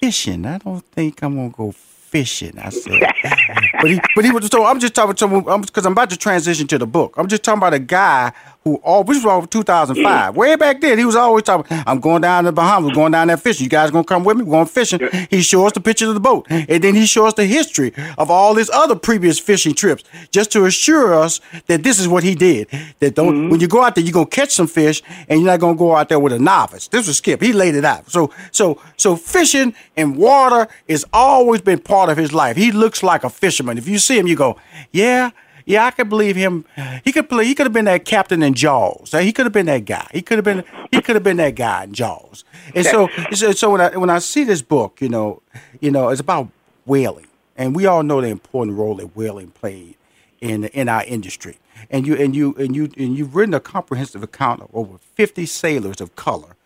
fishing. 0.00 0.46
I 0.46 0.58
don't 0.58 0.84
think 0.86 1.22
I'm 1.22 1.36
gonna 1.36 1.50
go 1.50 1.72
fishing. 1.72 2.58
I 2.58 2.70
said, 2.70 3.00
but 3.80 3.90
he, 3.90 4.00
but 4.16 4.24
he 4.24 4.30
was 4.32 4.46
so. 4.46 4.64
I'm 4.64 4.80
just 4.80 4.94
talking 4.94 5.14
to 5.14 5.28
him 5.28 5.60
because 5.62 5.86
I'm 5.86 5.92
about 5.92 6.10
to 6.10 6.16
transition 6.16 6.66
to 6.68 6.78
the 6.78 6.86
book. 6.86 7.14
I'm 7.16 7.28
just 7.28 7.42
talking 7.44 7.58
about 7.58 7.74
a 7.74 7.78
guy 7.78 8.32
who 8.64 8.76
all 8.76 9.04
this 9.04 9.16
was 9.16 9.26
all 9.26 9.46
2005. 9.46 10.36
Way 10.36 10.56
back 10.56 10.80
then, 10.80 10.98
he 10.98 11.04
was 11.04 11.16
always 11.16 11.44
talking. 11.44 11.66
I'm 11.86 11.98
going 12.00 12.22
down 12.22 12.44
to 12.44 12.48
the 12.48 12.52
Bahamas, 12.52 12.94
going 12.94 13.12
down 13.12 13.28
there 13.28 13.36
fishing. 13.36 13.64
You 13.64 13.70
guys 13.70 13.90
gonna 13.90 14.04
come 14.04 14.22
with 14.22 14.36
me? 14.36 14.44
We're 14.44 14.52
going 14.52 14.66
fishing. 14.66 15.00
He 15.30 15.42
shows 15.42 15.68
us 15.68 15.72
the 15.72 15.80
pictures 15.80 16.08
of 16.08 16.14
the 16.14 16.20
boat, 16.20 16.46
and 16.50 16.82
then 16.82 16.94
he 16.94 17.06
shows 17.06 17.28
us 17.28 17.34
the 17.34 17.46
history 17.46 17.92
of 18.18 18.30
all 18.30 18.54
his 18.54 18.70
other 18.70 18.96
previous 18.96 19.38
fishing 19.38 19.74
trips, 19.74 20.04
just 20.30 20.52
to 20.52 20.66
assure 20.66 21.14
us 21.14 21.40
that 21.66 21.82
this 21.82 21.98
is 21.98 22.06
what 22.06 22.22
he 22.22 22.34
did. 22.34 22.68
That 22.98 23.14
don't 23.14 23.34
mm-hmm. 23.34 23.50
when 23.50 23.60
you 23.60 23.68
go 23.68 23.82
out 23.82 23.94
there, 23.94 24.04
you're 24.04 24.12
gonna 24.12 24.26
catch 24.26 24.50
some 24.50 24.66
fish, 24.66 25.02
and 25.28 25.40
you're 25.40 25.50
not 25.50 25.60
gonna 25.60 25.78
go 25.78 25.96
out 25.96 26.08
there 26.08 26.20
with 26.20 26.32
a 26.32 26.38
novice. 26.38 26.88
This 26.88 27.06
was 27.06 27.16
Skip. 27.16 27.40
He 27.40 27.52
laid 27.52 27.74
it 27.74 27.84
out. 27.84 28.10
So 28.10 28.30
so 28.52 28.80
so 28.96 29.16
fishing 29.16 29.74
and 29.96 30.16
water 30.16 30.68
has 30.88 31.04
always 31.12 31.60
been 31.60 31.78
part 31.78 32.10
of 32.10 32.16
his 32.16 32.32
life. 32.32 32.56
He 32.56 32.72
looks 32.72 33.02
like 33.02 33.24
a 33.24 33.30
fisherman. 33.30 33.78
If 33.78 33.88
you 33.88 33.98
see 33.98 34.18
him, 34.18 34.26
you 34.26 34.36
go, 34.36 34.58
yeah. 34.92 35.30
Yeah, 35.66 35.84
I 35.84 35.90
could 35.90 36.08
believe 36.08 36.36
him. 36.36 36.64
He 37.04 37.12
could 37.12 37.28
play. 37.28 37.44
He 37.44 37.54
could 37.54 37.66
have 37.66 37.72
been 37.72 37.84
that 37.86 38.04
captain 38.04 38.42
in 38.42 38.54
Jaws. 38.54 39.12
He 39.12 39.32
could 39.32 39.46
have 39.46 39.52
been 39.52 39.66
that 39.66 39.84
guy. 39.84 40.06
He 40.12 40.22
could 40.22 40.38
have 40.38 40.44
been. 40.44 40.64
He 40.90 41.00
could 41.00 41.16
have 41.16 41.22
been 41.22 41.36
that 41.38 41.54
guy 41.54 41.84
in 41.84 41.92
Jaws. 41.92 42.44
And 42.74 42.84
so, 42.86 43.08
so, 43.32 43.52
so 43.52 43.70
when 43.70 43.80
I 43.80 43.96
when 43.96 44.10
I 44.10 44.18
see 44.18 44.44
this 44.44 44.62
book, 44.62 45.00
you 45.00 45.08
know, 45.08 45.42
you 45.80 45.90
know, 45.90 46.08
it's 46.08 46.20
about 46.20 46.48
whaling, 46.86 47.26
and 47.56 47.74
we 47.74 47.86
all 47.86 48.02
know 48.02 48.20
the 48.20 48.28
important 48.28 48.76
role 48.76 48.96
that 48.96 49.16
whaling 49.16 49.50
played 49.50 49.96
in 50.40 50.64
in 50.64 50.88
our 50.88 51.04
industry. 51.04 51.58
And 51.90 52.06
you 52.06 52.14
and 52.16 52.36
you 52.36 52.54
and 52.58 52.76
you 52.76 52.90
and 52.96 53.16
you've 53.16 53.34
written 53.34 53.54
a 53.54 53.60
comprehensive 53.60 54.22
account 54.22 54.62
of 54.62 54.68
over 54.74 54.98
fifty 54.98 55.46
sailors 55.46 56.00
of 56.00 56.14
color 56.16 56.56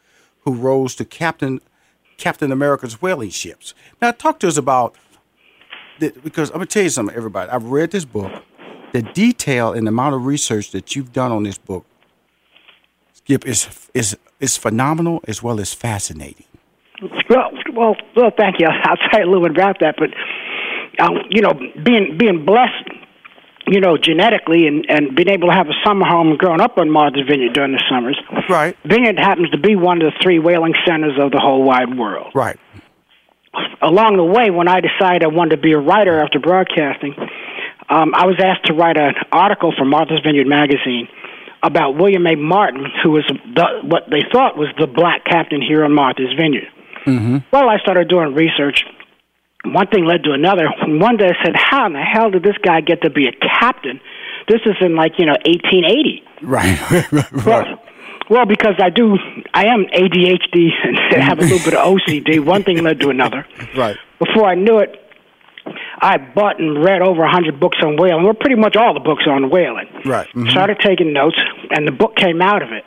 who 0.40 0.54
rose 0.54 0.94
to 0.96 1.04
captain 1.04 1.60
Captain 2.16 2.52
America's 2.52 3.00
whaling 3.00 3.30
ships. 3.30 3.74
Now, 4.00 4.12
talk 4.12 4.38
to 4.40 4.48
us 4.48 4.56
about 4.56 4.94
the, 5.98 6.12
because 6.22 6.50
I'm 6.50 6.56
gonna 6.56 6.66
tell 6.66 6.82
you 6.82 6.90
something, 6.90 7.16
everybody. 7.16 7.50
I've 7.50 7.64
read 7.64 7.90
this 7.90 8.04
book. 8.04 8.32
The 8.94 9.02
detail 9.02 9.72
and 9.72 9.88
the 9.88 9.88
amount 9.88 10.14
of 10.14 10.24
research 10.24 10.70
that 10.70 10.94
you've 10.94 11.12
done 11.12 11.32
on 11.32 11.42
this 11.42 11.58
book, 11.58 11.84
Skip, 13.12 13.44
is 13.44 13.88
is 13.92 14.16
is 14.38 14.56
phenomenal 14.56 15.20
as 15.26 15.42
well 15.42 15.58
as 15.58 15.74
fascinating. 15.74 16.46
Well, 17.28 17.50
well, 17.72 17.96
well. 18.14 18.30
Thank 18.36 18.60
you. 18.60 18.68
I'll 18.84 18.96
tell 19.10 19.18
you 19.18 19.26
a 19.26 19.30
little 19.30 19.42
bit 19.42 19.50
about 19.50 19.80
that. 19.80 19.96
But 19.98 20.10
um, 21.04 21.16
you 21.28 21.42
know, 21.42 21.54
being 21.84 22.16
being 22.16 22.44
blessed, 22.44 22.88
you 23.66 23.80
know, 23.80 23.96
genetically, 23.96 24.68
and 24.68 24.86
and 24.88 25.16
being 25.16 25.28
able 25.28 25.48
to 25.48 25.54
have 25.54 25.66
a 25.66 25.74
summer 25.84 26.06
home 26.06 26.28
and 26.28 26.38
growing 26.38 26.60
up 26.60 26.78
on 26.78 26.88
Martha's 26.88 27.26
Vineyard 27.28 27.52
during 27.52 27.72
the 27.72 27.82
summers. 27.90 28.16
Right. 28.48 28.76
Vineyard 28.84 29.18
happens 29.18 29.50
to 29.50 29.58
be 29.58 29.74
one 29.74 30.02
of 30.02 30.12
the 30.12 30.18
three 30.22 30.38
whaling 30.38 30.74
centers 30.86 31.18
of 31.18 31.32
the 31.32 31.40
whole 31.40 31.64
wide 31.64 31.98
world. 31.98 32.30
Right. 32.32 32.60
Along 33.82 34.16
the 34.18 34.24
way, 34.24 34.50
when 34.50 34.68
I 34.68 34.80
decided 34.80 35.24
I 35.24 35.34
wanted 35.34 35.56
to 35.56 35.62
be 35.62 35.72
a 35.72 35.78
writer 35.78 36.20
after 36.20 36.38
broadcasting, 36.38 37.16
um, 37.88 38.14
I 38.14 38.26
was 38.26 38.36
asked 38.42 38.66
to 38.66 38.72
write 38.74 38.96
an 38.96 39.14
article 39.32 39.72
for 39.76 39.84
Martha's 39.84 40.20
Vineyard 40.24 40.46
magazine 40.46 41.08
about 41.62 41.96
William 41.96 42.26
A. 42.26 42.34
Martin, 42.36 42.86
who 43.02 43.10
was 43.12 43.24
the, 43.54 43.64
what 43.84 44.04
they 44.10 44.22
thought 44.32 44.56
was 44.56 44.68
the 44.78 44.86
black 44.86 45.24
captain 45.24 45.60
here 45.62 45.84
on 45.84 45.92
Martha's 45.92 46.32
Vineyard. 46.36 46.68
Well, 47.52 47.68
I 47.68 47.78
started 47.78 48.08
doing 48.08 48.34
research. 48.34 48.84
One 49.64 49.86
thing 49.88 50.04
led 50.04 50.24
to 50.24 50.32
another. 50.32 50.68
One 50.86 51.16
day 51.16 51.26
I 51.26 51.44
said, 51.44 51.54
"How 51.56 51.86
in 51.86 51.92
the 51.94 52.02
hell 52.02 52.30
did 52.30 52.42
this 52.42 52.56
guy 52.62 52.80
get 52.80 53.02
to 53.02 53.10
be 53.10 53.28
a 53.28 53.32
captain?" 53.32 54.00
This 54.48 54.60
is 54.66 54.76
in 54.80 54.94
like 54.94 55.12
you 55.18 55.26
know 55.26 55.36
1880. 55.46 56.22
Right. 56.42 56.76
Well, 57.46 57.80
well, 58.28 58.46
because 58.46 58.74
I 58.78 58.90
do, 58.90 59.16
I 59.54 59.66
am 59.66 59.86
ADHD 59.86 60.68
and 60.82 61.22
have 61.22 61.38
a 61.38 61.42
little 61.42 61.58
bit 61.58 61.74
of 61.74 61.86
OCD. 61.86 62.44
One 62.44 62.62
thing 62.62 62.82
led 62.82 63.00
to 63.00 63.08
another. 63.10 63.46
Right. 63.76 63.96
Before 64.18 64.46
I 64.46 64.54
knew 64.54 64.78
it, 64.78 64.96
I 66.00 66.18
bought 66.18 66.58
and 66.60 66.84
read 66.84 67.00
over 67.02 67.22
a 67.22 67.30
hundred 67.30 67.58
books 67.60 67.78
on 67.82 67.96
whaling. 67.96 68.24
We're 68.24 68.34
pretty 68.34 68.56
much 68.56 68.76
all 68.76 68.92
the 68.94 69.00
books 69.00 69.24
on 69.26 69.50
whaling. 69.50 69.88
Right. 70.04 70.28
Mhm. 70.34 70.50
Started 70.50 70.78
taking 70.80 71.12
notes, 71.12 71.38
and 71.70 71.86
the 71.86 71.92
book 71.92 72.16
came 72.16 72.42
out 72.42 72.62
of 72.62 72.72
it. 72.72 72.84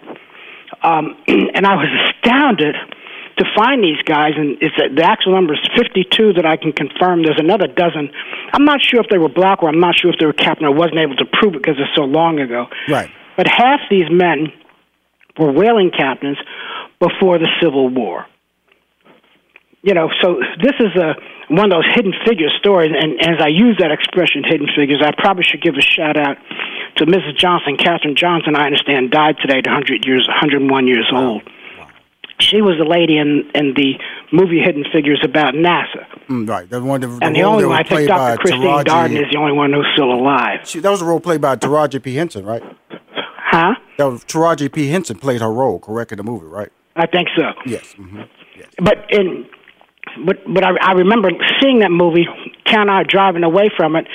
Um, 0.83 1.17
and 1.27 1.65
I 1.65 1.75
was 1.75 1.87
astounded 2.09 2.75
to 3.37 3.45
find 3.55 3.83
these 3.83 4.01
guys, 4.05 4.33
and 4.35 4.57
it's 4.61 4.75
the 4.77 5.03
actual 5.03 5.33
number 5.33 5.53
is 5.53 5.59
52 5.75 6.33
that 6.33 6.45
I 6.45 6.57
can 6.57 6.71
confirm. 6.71 7.23
There's 7.23 7.39
another 7.39 7.67
dozen. 7.67 8.09
I'm 8.53 8.65
not 8.65 8.81
sure 8.83 8.99
if 8.99 9.07
they 9.09 9.17
were 9.17 9.29
black 9.29 9.61
or 9.63 9.69
I'm 9.69 9.79
not 9.79 9.95
sure 9.99 10.11
if 10.11 10.19
they 10.19 10.25
were 10.25 10.33
captain. 10.33 10.65
I 10.65 10.69
wasn't 10.69 10.97
able 10.99 11.15
to 11.17 11.25
prove 11.25 11.53
it 11.53 11.61
because 11.61 11.75
it's 11.79 11.95
so 11.95 12.03
long 12.03 12.39
ago. 12.39 12.65
Right. 12.89 13.09
But 13.35 13.47
half 13.47 13.81
these 13.89 14.09
men 14.09 14.51
were 15.37 15.51
whaling 15.51 15.91
captains 15.95 16.37
before 16.99 17.37
the 17.37 17.47
Civil 17.61 17.89
War. 17.89 18.25
You 19.87 19.93
know, 19.93 20.09
so 20.21 20.35
this 20.61 20.75
is 20.81 20.91
a 20.99 21.15
one 21.47 21.71
of 21.71 21.71
those 21.71 21.87
hidden 21.95 22.11
figure 22.27 22.49
stories, 22.59 22.91
and 22.91 23.15
as 23.23 23.39
I 23.39 23.47
use 23.47 23.77
that 23.79 23.89
expression, 23.89 24.43
hidden 24.43 24.67
figures, 24.75 25.01
I 25.01 25.11
probably 25.17 25.45
should 25.45 25.61
give 25.61 25.75
a 25.75 25.81
shout 25.81 26.17
out 26.17 26.35
to 26.97 27.05
Mrs. 27.05 27.37
Johnson, 27.37 27.77
Katherine 27.77 28.15
Johnson. 28.17 28.57
I 28.57 28.65
understand 28.65 29.11
died 29.11 29.37
today 29.39 29.59
at 29.59 29.65
100 29.65 30.05
years, 30.05 30.27
101 30.27 30.87
years 30.87 31.07
old. 31.13 31.41
She 32.39 32.61
was 32.61 32.75
the 32.77 32.83
lady 32.83 33.17
in 33.17 33.49
in 33.55 33.73
the 33.75 33.95
movie 34.33 34.59
Hidden 34.59 34.85
Figures 34.91 35.21
about 35.23 35.53
NASA, 35.53 36.03
Mm, 36.27 36.47
right. 36.49 36.69
The 36.69 36.83
one, 36.83 36.99
the, 36.99 37.07
the 37.07 37.19
and 37.21 37.33
the 37.33 37.43
only 37.43 37.65
one 37.65 37.77
I 37.79 37.83
think 37.83 38.09
Dr. 38.09 38.37
Christine 38.41 38.61
Taraji- 38.61 38.83
Darden 38.83 39.21
is 39.25 39.31
the 39.31 39.37
only 39.39 39.53
one 39.53 39.71
who's 39.71 39.87
still 39.93 40.11
alive. 40.11 40.59
She, 40.65 40.79
that 40.81 40.89
was 40.89 41.01
a 41.01 41.05
role 41.05 41.21
played 41.21 41.39
by 41.39 41.55
Taraji 41.55 42.03
P. 42.03 42.13
Henson, 42.15 42.45
right? 42.45 42.61
Huh? 43.37 43.75
That 43.97 44.05
was 44.11 44.25
Taraji 44.25 44.69
P. 44.69 44.89
Henson 44.89 45.17
played 45.17 45.39
her 45.39 45.51
role, 45.51 45.79
correct, 45.79 46.11
in 46.11 46.17
the 46.17 46.23
movie, 46.25 46.45
right? 46.47 46.69
I 46.97 47.05
think 47.07 47.29
so. 47.37 47.53
Yes. 47.65 47.93
hmm 47.93 48.23
But 48.83 49.05
in 49.09 49.47
but 50.25 50.37
but 50.53 50.63
I, 50.63 50.71
I 50.81 50.91
remember 50.93 51.29
seeing 51.61 51.79
that 51.79 51.91
movie, 51.91 52.25
and 52.65 52.89
I 52.91 53.03
driving 53.03 53.43
away 53.43 53.69
from 53.75 53.95
it, 53.95 54.07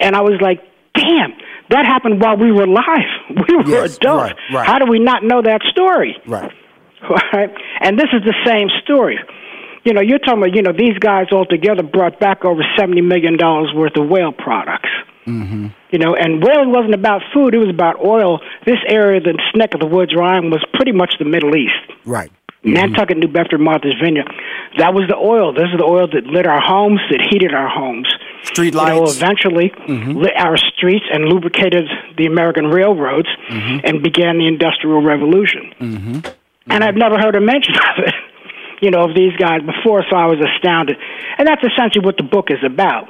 and 0.00 0.14
I 0.16 0.20
was 0.22 0.40
like, 0.40 0.60
"Damn, 0.94 1.32
that 1.70 1.84
happened 1.86 2.20
while 2.20 2.36
we 2.36 2.52
were 2.52 2.64
alive. 2.64 3.08
We 3.48 3.56
were 3.56 3.68
Yes, 3.68 3.96
adults. 3.96 4.32
right, 4.32 4.36
right. 4.54 4.66
How 4.66 4.78
do 4.78 4.86
we 4.90 4.98
not 4.98 5.22
know 5.24 5.42
that 5.42 5.62
story?" 5.70 6.16
Right. 6.26 6.52
Right? 7.32 7.50
And 7.80 7.98
this 7.98 8.08
is 8.12 8.22
the 8.24 8.34
same 8.44 8.68
story. 8.84 9.18
You 9.84 9.94
know, 9.94 10.02
you're 10.02 10.18
talking 10.18 10.42
about, 10.42 10.54
you 10.54 10.60
know, 10.60 10.72
these 10.76 10.98
guys 10.98 11.28
all 11.32 11.46
together 11.46 11.82
brought 11.82 12.20
back 12.20 12.44
over 12.44 12.60
$70 12.78 13.02
million 13.02 13.38
worth 13.74 13.96
of 13.96 14.06
whale 14.10 14.32
products. 14.32 14.90
Mm-hmm. 15.26 15.68
You 15.92 15.98
know, 15.98 16.14
and 16.14 16.42
whaling 16.42 16.72
wasn't 16.72 16.94
about 16.94 17.22
food, 17.32 17.54
it 17.54 17.58
was 17.58 17.70
about 17.70 18.04
oil. 18.04 18.40
This 18.66 18.76
area, 18.86 19.18
the 19.20 19.38
Neck 19.54 19.72
of 19.72 19.80
the 19.80 19.86
Woods, 19.86 20.12
Ryan, 20.14 20.50
was 20.50 20.62
pretty 20.74 20.92
much 20.92 21.14
the 21.18 21.24
Middle 21.24 21.56
East. 21.56 21.88
Right. 22.04 22.30
Mm-hmm. 22.60 22.74
Nantucket, 22.74 23.16
New 23.16 23.28
Bedford, 23.28 23.60
Martha's 23.60 23.94
Vineyard. 24.02 24.28
That 24.76 24.92
was 24.92 25.08
the 25.08 25.16
oil. 25.16 25.54
This 25.54 25.72
is 25.72 25.78
the 25.78 25.84
oil 25.84 26.06
that 26.12 26.26
lit 26.26 26.46
our 26.46 26.60
homes, 26.60 27.00
that 27.10 27.20
heated 27.30 27.54
our 27.54 27.68
homes. 27.68 28.06
Street 28.42 28.74
lights. 28.74 28.92
You 28.92 29.00
know, 29.00 29.08
eventually 29.08 29.70
mm-hmm. 29.70 30.12
lit 30.12 30.36
our 30.36 30.58
streets 30.58 31.06
and 31.10 31.24
lubricated 31.24 31.88
the 32.18 32.26
American 32.26 32.66
railroads 32.66 33.28
mm-hmm. 33.48 33.80
and 33.84 34.02
began 34.02 34.36
the 34.36 34.46
Industrial 34.46 35.00
Revolution. 35.00 35.72
Mm-hmm. 35.80 36.20
And 36.68 36.84
I've 36.84 36.96
never 36.96 37.16
heard 37.16 37.34
a 37.34 37.40
mention 37.40 37.74
of 37.74 38.04
it, 38.04 38.14
you 38.82 38.90
know, 38.90 39.08
of 39.08 39.14
these 39.16 39.34
guys 39.36 39.60
before, 39.64 40.04
so 40.10 40.16
I 40.16 40.26
was 40.26 40.38
astounded. 40.38 40.96
And 41.38 41.48
that's 41.48 41.64
essentially 41.64 42.04
what 42.04 42.18
the 42.18 42.24
book 42.24 42.50
is 42.50 42.62
about, 42.62 43.08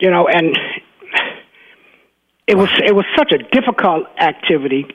you 0.00 0.10
know, 0.10 0.26
and 0.26 0.58
it 2.46 2.56
was 2.56 2.68
it 2.84 2.94
was 2.94 3.06
such 3.16 3.32
a 3.32 3.38
difficult 3.38 4.06
activity. 4.18 4.86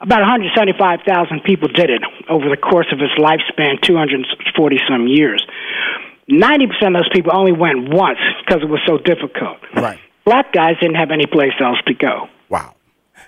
About 0.00 0.20
175,000 0.20 1.40
people 1.44 1.68
did 1.68 1.90
it 1.90 2.02
over 2.28 2.50
the 2.50 2.56
course 2.56 2.86
of 2.92 3.00
its 3.00 3.14
lifespan, 3.18 3.80
240 3.80 4.78
some 4.88 5.08
years. 5.08 5.44
90% 6.28 6.88
of 6.88 6.92
those 6.92 7.08
people 7.12 7.32
only 7.34 7.52
went 7.52 7.88
once 7.88 8.18
because 8.44 8.62
it 8.62 8.68
was 8.68 8.80
so 8.86 8.98
difficult. 8.98 9.58
Right. 9.74 9.98
Black 10.24 10.52
guys 10.52 10.74
didn't 10.80 10.96
have 10.96 11.10
any 11.10 11.26
place 11.26 11.52
else 11.60 11.78
to 11.86 11.94
go. 11.94 12.28
Wow. 12.48 12.74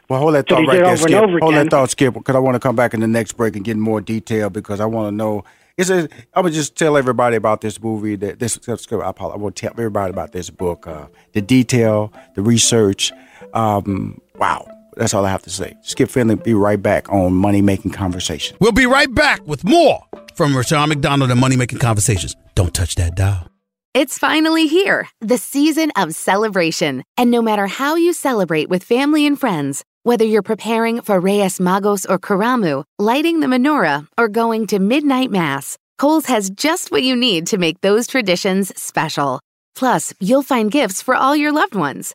Well, 0.09 0.21
hold 0.21 0.35
that 0.35 0.49
thought 0.49 0.61
they 0.61 0.67
right 0.67 0.83
there, 0.83 0.97
Skip. 0.97 1.19
hold 1.19 1.35
again. 1.37 1.55
that 1.55 1.71
thought, 1.71 1.91
Skip, 1.91 2.15
because 2.15 2.35
I 2.35 2.39
want 2.39 2.55
to 2.57 2.61
come 2.61 2.77
back 2.77 2.95
in 2.95 3.01
the 3.01 3.07
next 3.07 3.33
break 3.33 3.57
and 3.57 3.65
get 3.65 3.77
more 3.77 4.01
detail 4.01 4.51
because 4.51 4.81
I 4.81 4.87
want 4.87 5.13
to 5.13 5.17
know. 5.17 5.45
It's 5.77 5.91
a, 5.91 6.09
I'm 6.35 6.43
gonna 6.43 6.51
just 6.51 6.77
tell 6.77 6.97
everybody 6.97 7.37
about 7.37 7.61
this 7.61 7.81
movie. 7.81 8.17
That 8.17 8.39
this, 8.41 8.59
I, 8.69 8.73
I 8.73 9.37
want 9.37 9.55
to 9.55 9.61
tell 9.61 9.73
everybody 9.73 10.11
about 10.11 10.33
this 10.33 10.51
book. 10.51 10.87
Uh, 10.87 11.07
the 11.33 11.43
detail, 11.43 12.13
the 12.35 12.43
research. 12.43 13.13
Um, 13.55 14.21
wow, 14.37 14.67
that's 14.99 15.15
all 15.15 15.25
I 15.25 15.31
have 15.31 15.43
to 15.43 15.51
say. 15.51 15.77
Skip 15.83 16.11
Finley, 16.11 16.35
be 16.35 16.55
right 16.55 16.83
back 16.83 17.11
on 17.11 17.33
Money 17.33 17.63
Making 17.63 17.93
Conversation. 17.93 18.57
We'll 18.61 18.73
be 18.73 18.87
right 18.87 19.13
back 19.15 19.47
with 19.47 19.65
more 19.65 20.03
from 20.35 20.57
Rushion 20.57 20.89
McDonald 20.89 21.31
and 21.31 21.41
Money 21.41 21.57
Making 21.57 21.79
Conversations. 21.79 22.37
Don't 22.55 22.75
touch 22.75 22.97
that 22.97 23.15
dial. 23.15 23.49
It's 23.95 24.19
finally 24.19 24.67
here, 24.67 25.09
the 25.21 25.39
season 25.39 25.91
of 25.97 26.15
celebration. 26.15 27.05
And 27.17 27.31
no 27.31 27.41
matter 27.41 27.67
how 27.67 27.97
you 27.97 28.13
celebrate 28.13 28.69
with 28.69 28.85
family 28.85 29.27
and 29.27 29.39
friends, 29.39 29.83
whether 30.03 30.25
you're 30.25 30.43
preparing 30.43 31.01
for 31.01 31.21
Reyes 31.21 31.59
Magos 31.59 32.09
or 32.09 32.19
Karamu, 32.19 32.85
lighting 32.99 33.41
the 33.41 33.47
menorah, 33.47 34.07
or 34.17 34.29
going 34.29 34.67
to 34.69 34.79
midnight 34.79 35.31
mass, 35.31 35.77
Kohl's 35.97 36.27
has 36.27 36.51
just 36.51 36.91
what 36.91 37.03
you 37.03 37.17
need 37.17 37.47
to 37.49 37.59
make 37.59 37.81
those 37.81 38.07
traditions 38.07 38.73
special. 38.81 39.41
Plus, 39.75 40.13
you'll 40.21 40.43
find 40.43 40.71
gifts 40.71 41.03
for 41.03 41.15
all 41.15 41.35
your 41.35 41.53
loved 41.53 41.75
ones. 41.75 42.15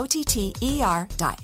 O 0.00 0.06
T 0.06 0.24
T 0.24 0.54
R 0.82 1.06
dot 1.18 1.38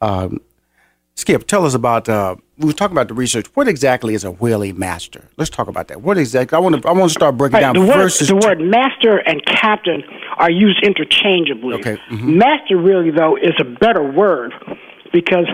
Um, 0.00 0.40
Skip, 1.14 1.46
tell 1.48 1.66
us 1.66 1.74
about. 1.74 2.08
Uh, 2.08 2.36
we 2.58 2.66
were 2.66 2.72
talking 2.72 2.94
about 2.96 3.08
the 3.08 3.14
research. 3.14 3.46
What 3.54 3.66
exactly 3.66 4.14
is 4.14 4.22
a 4.24 4.30
whaling 4.30 4.78
master? 4.78 5.24
Let's 5.36 5.50
talk 5.50 5.66
about 5.68 5.88
that. 5.88 6.00
What 6.02 6.16
exactly? 6.16 6.54
I 6.56 6.60
want 6.60 6.80
to. 6.80 6.88
I 6.88 6.92
want 6.92 7.10
to 7.10 7.12
start 7.14 7.36
breaking 7.36 7.54
Right, 7.54 7.60
down 7.60 7.74
the, 7.74 7.80
word, 7.80 7.96
versus. 7.96 8.28
the 8.28 8.36
word 8.36 8.60
master 8.60 9.18
and 9.18 9.44
captain 9.44 10.04
are 10.36 10.50
used 10.50 10.80
interchangeably. 10.84 11.74
Okay. 11.74 11.98
mhm. 12.10 12.36
Master 12.36 12.76
really 12.76 13.10
though 13.10 13.36
is 13.36 13.54
a 13.60 13.64
better 13.64 14.02
word 14.04 14.52
because 15.12 15.46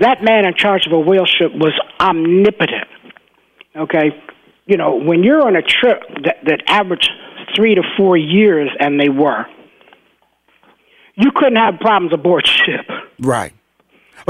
that 0.00 0.22
man 0.22 0.46
in 0.46 0.54
charge 0.54 0.86
of 0.86 0.92
a 0.92 0.98
whale 0.98 1.26
ship 1.26 1.52
was 1.54 1.78
omnipotent. 2.00 2.88
Okay, 3.76 4.10
you 4.66 4.78
know 4.78 4.96
when 4.96 5.22
you're 5.22 5.46
on 5.46 5.54
a 5.54 5.62
trip 5.62 6.02
that, 6.24 6.38
that 6.46 6.62
averaged 6.66 7.10
three 7.54 7.74
to 7.74 7.82
four 7.96 8.16
years, 8.16 8.70
and 8.80 8.98
they 8.98 9.10
were, 9.10 9.44
you 11.16 11.30
couldn't 11.32 11.56
have 11.56 11.78
problems 11.78 12.12
aboard 12.14 12.46
ship. 12.46 12.86
Right. 13.18 13.52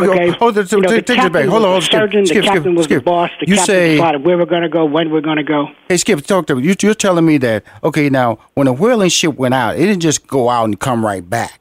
Okay. 0.08 0.30
Hold 0.30 0.58
on. 0.58 0.66
So, 0.66 0.76
you 0.76 0.82
know, 0.82 0.88
take 0.88 1.06
the 1.06 1.14
take 1.14 1.24
it 1.24 1.32
back. 1.32 1.46
Hold 1.46 1.64
on. 1.64 1.82
Skip, 1.82 2.00
surgeon, 2.00 2.26
skip, 2.26 2.42
the 2.42 2.42
skip, 2.42 2.54
captain 2.54 2.74
was 2.74 2.84
skip. 2.84 2.98
the 2.98 3.04
boss. 3.04 3.30
The 3.40 3.46
you 3.46 3.54
captain 3.56 3.66
say, 3.66 3.96
decided 3.96 4.24
where 4.24 4.38
we're 4.38 4.46
going 4.46 4.62
to 4.62 4.68
go, 4.68 4.84
when 4.84 5.10
we're 5.10 5.20
going 5.20 5.36
to 5.36 5.44
go. 5.44 5.66
Hey, 5.88 5.96
Skip, 5.96 6.22
talk 6.22 6.46
to 6.46 6.56
me. 6.56 6.62
You, 6.62 6.74
you're 6.80 6.94
telling 6.94 7.26
me 7.26 7.38
that 7.38 7.64
okay? 7.82 8.08
Now, 8.10 8.38
when 8.54 8.66
a 8.66 8.72
whaling 8.72 9.08
ship 9.08 9.34
went 9.36 9.54
out, 9.54 9.76
it 9.76 9.86
didn't 9.86 10.00
just 10.00 10.26
go 10.26 10.48
out 10.48 10.64
and 10.64 10.78
come 10.78 11.04
right 11.04 11.28
back. 11.28 11.60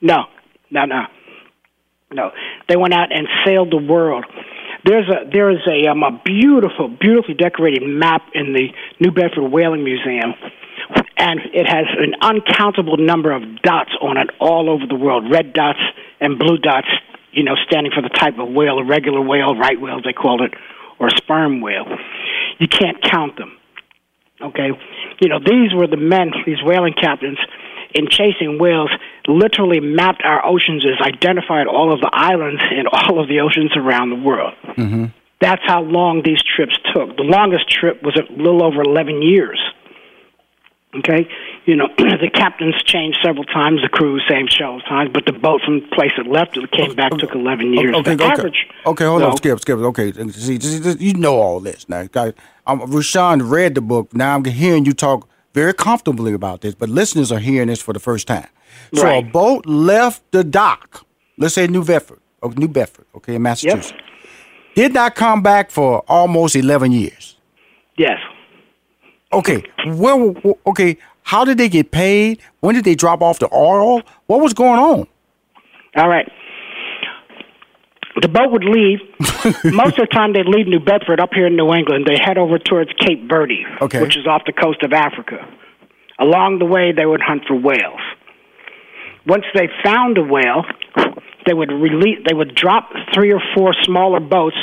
No, 0.00 0.24
no, 0.70 0.84
no, 0.84 1.04
no. 2.12 2.30
They 2.68 2.76
went 2.76 2.94
out 2.94 3.12
and 3.12 3.26
sailed 3.44 3.70
the 3.70 3.76
world. 3.76 4.24
There's 4.84 5.08
a 5.08 5.28
there 5.30 5.50
is 5.50 5.60
a 5.68 5.88
um, 5.90 6.02
a 6.02 6.20
beautiful, 6.24 6.88
beautifully 6.88 7.34
decorated 7.34 7.82
map 7.82 8.22
in 8.34 8.54
the 8.54 8.68
New 8.98 9.10
Bedford 9.10 9.50
Whaling 9.50 9.84
Museum, 9.84 10.32
and 11.18 11.40
it 11.52 11.68
has 11.68 11.84
an 11.98 12.14
uncountable 12.22 12.96
number 12.96 13.30
of 13.30 13.42
dots 13.62 13.90
on 14.00 14.16
it 14.16 14.30
all 14.40 14.70
over 14.70 14.86
the 14.86 14.94
world. 14.94 15.30
Red 15.30 15.52
dots 15.52 15.80
and 16.20 16.38
blue 16.38 16.56
dots, 16.56 16.88
you 17.32 17.44
know, 17.44 17.54
standing 17.66 17.92
for 17.92 18.02
the 18.02 18.08
type 18.08 18.38
of 18.38 18.48
whale, 18.48 18.78
a 18.78 18.84
regular 18.84 19.20
whale, 19.20 19.54
right 19.54 19.80
whale 19.80 20.00
they 20.02 20.12
called 20.12 20.40
it, 20.40 20.54
or 20.98 21.08
a 21.08 21.16
sperm 21.16 21.60
whale. 21.60 21.86
You 22.58 22.68
can't 22.68 23.00
count 23.02 23.36
them. 23.36 23.56
Okay, 24.40 24.70
you 25.20 25.28
know 25.28 25.38
these 25.38 25.74
were 25.74 25.86
the 25.86 25.98
men, 25.98 26.32
these 26.46 26.62
whaling 26.62 26.94
captains, 26.94 27.38
in 27.94 28.08
chasing 28.08 28.58
whales, 28.58 28.90
literally 29.26 29.80
mapped 29.80 30.22
our 30.24 30.44
oceans, 30.44 30.84
as 30.84 31.06
identified 31.06 31.66
all 31.66 31.92
of 31.92 32.00
the 32.00 32.10
islands 32.12 32.62
in 32.70 32.86
all 32.86 33.20
of 33.20 33.28
the 33.28 33.40
oceans 33.40 33.72
around 33.76 34.10
the 34.10 34.16
world. 34.16 34.54
Mm-hmm. 34.64 35.06
That's 35.40 35.62
how 35.64 35.82
long 35.82 36.22
these 36.24 36.42
trips 36.42 36.76
took. 36.94 37.16
The 37.16 37.22
longest 37.22 37.68
trip 37.68 38.02
was 38.02 38.16
a 38.16 38.30
little 38.32 38.62
over 38.62 38.82
11 38.82 39.22
years. 39.22 39.60
Okay, 40.92 41.28
you 41.66 41.76
know 41.76 41.86
the 41.98 42.28
captains 42.32 42.74
changed 42.82 43.18
several 43.22 43.44
times, 43.44 43.80
the 43.80 43.88
crew 43.88 44.18
same 44.28 44.48
several 44.48 44.80
times, 44.80 45.10
but 45.14 45.24
the 45.24 45.32
boat 45.32 45.60
from 45.64 45.80
the 45.80 45.86
place 45.88 46.10
it 46.18 46.26
left 46.26 46.56
it 46.56 46.68
came 46.72 46.94
back 46.96 47.12
took 47.12 47.32
11 47.32 47.72
years. 47.74 47.94
Okay, 47.94 48.14
okay, 48.14 48.24
average, 48.24 48.66
okay. 48.86 49.04
Hold 49.04 49.22
on, 49.22 49.36
Skip, 49.36 49.60
Skip. 49.60 49.78
Okay, 49.78 50.12
see, 50.32 50.58
you 50.98 51.14
know 51.14 51.36
all 51.36 51.60
this 51.60 51.88
now. 51.88 52.04
Guys, 52.04 52.32
I'm, 52.66 52.80
Rushion 52.90 53.48
read 53.48 53.76
the 53.76 53.80
book. 53.80 54.12
Now 54.14 54.34
I'm 54.34 54.44
hearing 54.44 54.84
you 54.84 54.92
talk 54.92 55.28
very 55.54 55.74
comfortably 55.74 56.32
about 56.32 56.62
this, 56.62 56.74
but 56.74 56.88
listeners 56.88 57.30
are 57.30 57.38
hearing 57.38 57.68
this 57.68 57.80
for 57.80 57.92
the 57.92 58.00
first 58.00 58.26
time. 58.26 58.48
So 58.94 59.04
Right. 59.04 59.24
a 59.24 59.28
boat 59.28 59.66
left 59.66 60.28
the 60.32 60.42
dock. 60.42 61.06
Let's 61.38 61.54
say 61.54 61.66
New 61.68 61.84
Bedford, 61.84 62.18
oh, 62.42 62.48
New 62.48 62.68
Bedford, 62.68 63.06
okay, 63.16 63.36
in 63.36 63.42
Massachusetts. 63.42 63.92
Did 64.74 64.92
not 64.94 65.14
come 65.14 65.42
back 65.42 65.70
for 65.70 66.02
almost 66.08 66.54
11 66.56 66.92
years. 66.92 67.36
Yes. 67.96 68.18
Okay, 69.32 69.62
where? 69.86 70.34
Okay, 70.66 70.96
how 71.22 71.44
did 71.44 71.58
they 71.58 71.68
get 71.68 71.90
paid? 71.90 72.40
When 72.60 72.74
did 72.74 72.84
they 72.84 72.94
drop 72.94 73.22
off 73.22 73.38
the 73.38 73.48
oil? 73.54 74.02
What 74.26 74.40
was 74.40 74.52
going 74.54 74.78
on? 74.80 75.06
All 75.96 76.08
right. 76.08 76.30
The 78.20 78.28
boat 78.28 78.50
would 78.50 78.64
leave. 78.64 78.98
Most 79.72 79.98
of 79.98 80.08
the 80.08 80.12
time, 80.12 80.32
they'd 80.32 80.46
leave 80.46 80.66
New 80.66 80.80
Bedford 80.80 81.20
up 81.20 81.30
here 81.32 81.46
in 81.46 81.56
New 81.56 81.72
England. 81.72 82.06
They 82.06 82.18
head 82.22 82.38
over 82.38 82.58
towards 82.58 82.90
Cape 82.98 83.28
Verde, 83.28 83.64
Okay. 83.80 84.02
which 84.02 84.16
is 84.16 84.26
off 84.26 84.42
the 84.46 84.52
coast 84.52 84.82
of 84.82 84.92
Africa. 84.92 85.36
Along 86.18 86.58
the 86.58 86.66
way, 86.66 86.92
they 86.92 87.06
would 87.06 87.22
hunt 87.22 87.44
for 87.46 87.54
whales. 87.54 88.00
Once 89.26 89.44
they 89.54 89.68
found 89.84 90.18
a 90.18 90.22
whale, 90.22 90.64
they 91.46 91.54
would 91.54 91.70
release. 91.72 92.18
They 92.26 92.34
would 92.34 92.54
drop 92.54 92.90
three 93.14 93.32
or 93.32 93.40
four 93.54 93.72
smaller 93.84 94.20
boats. 94.20 94.56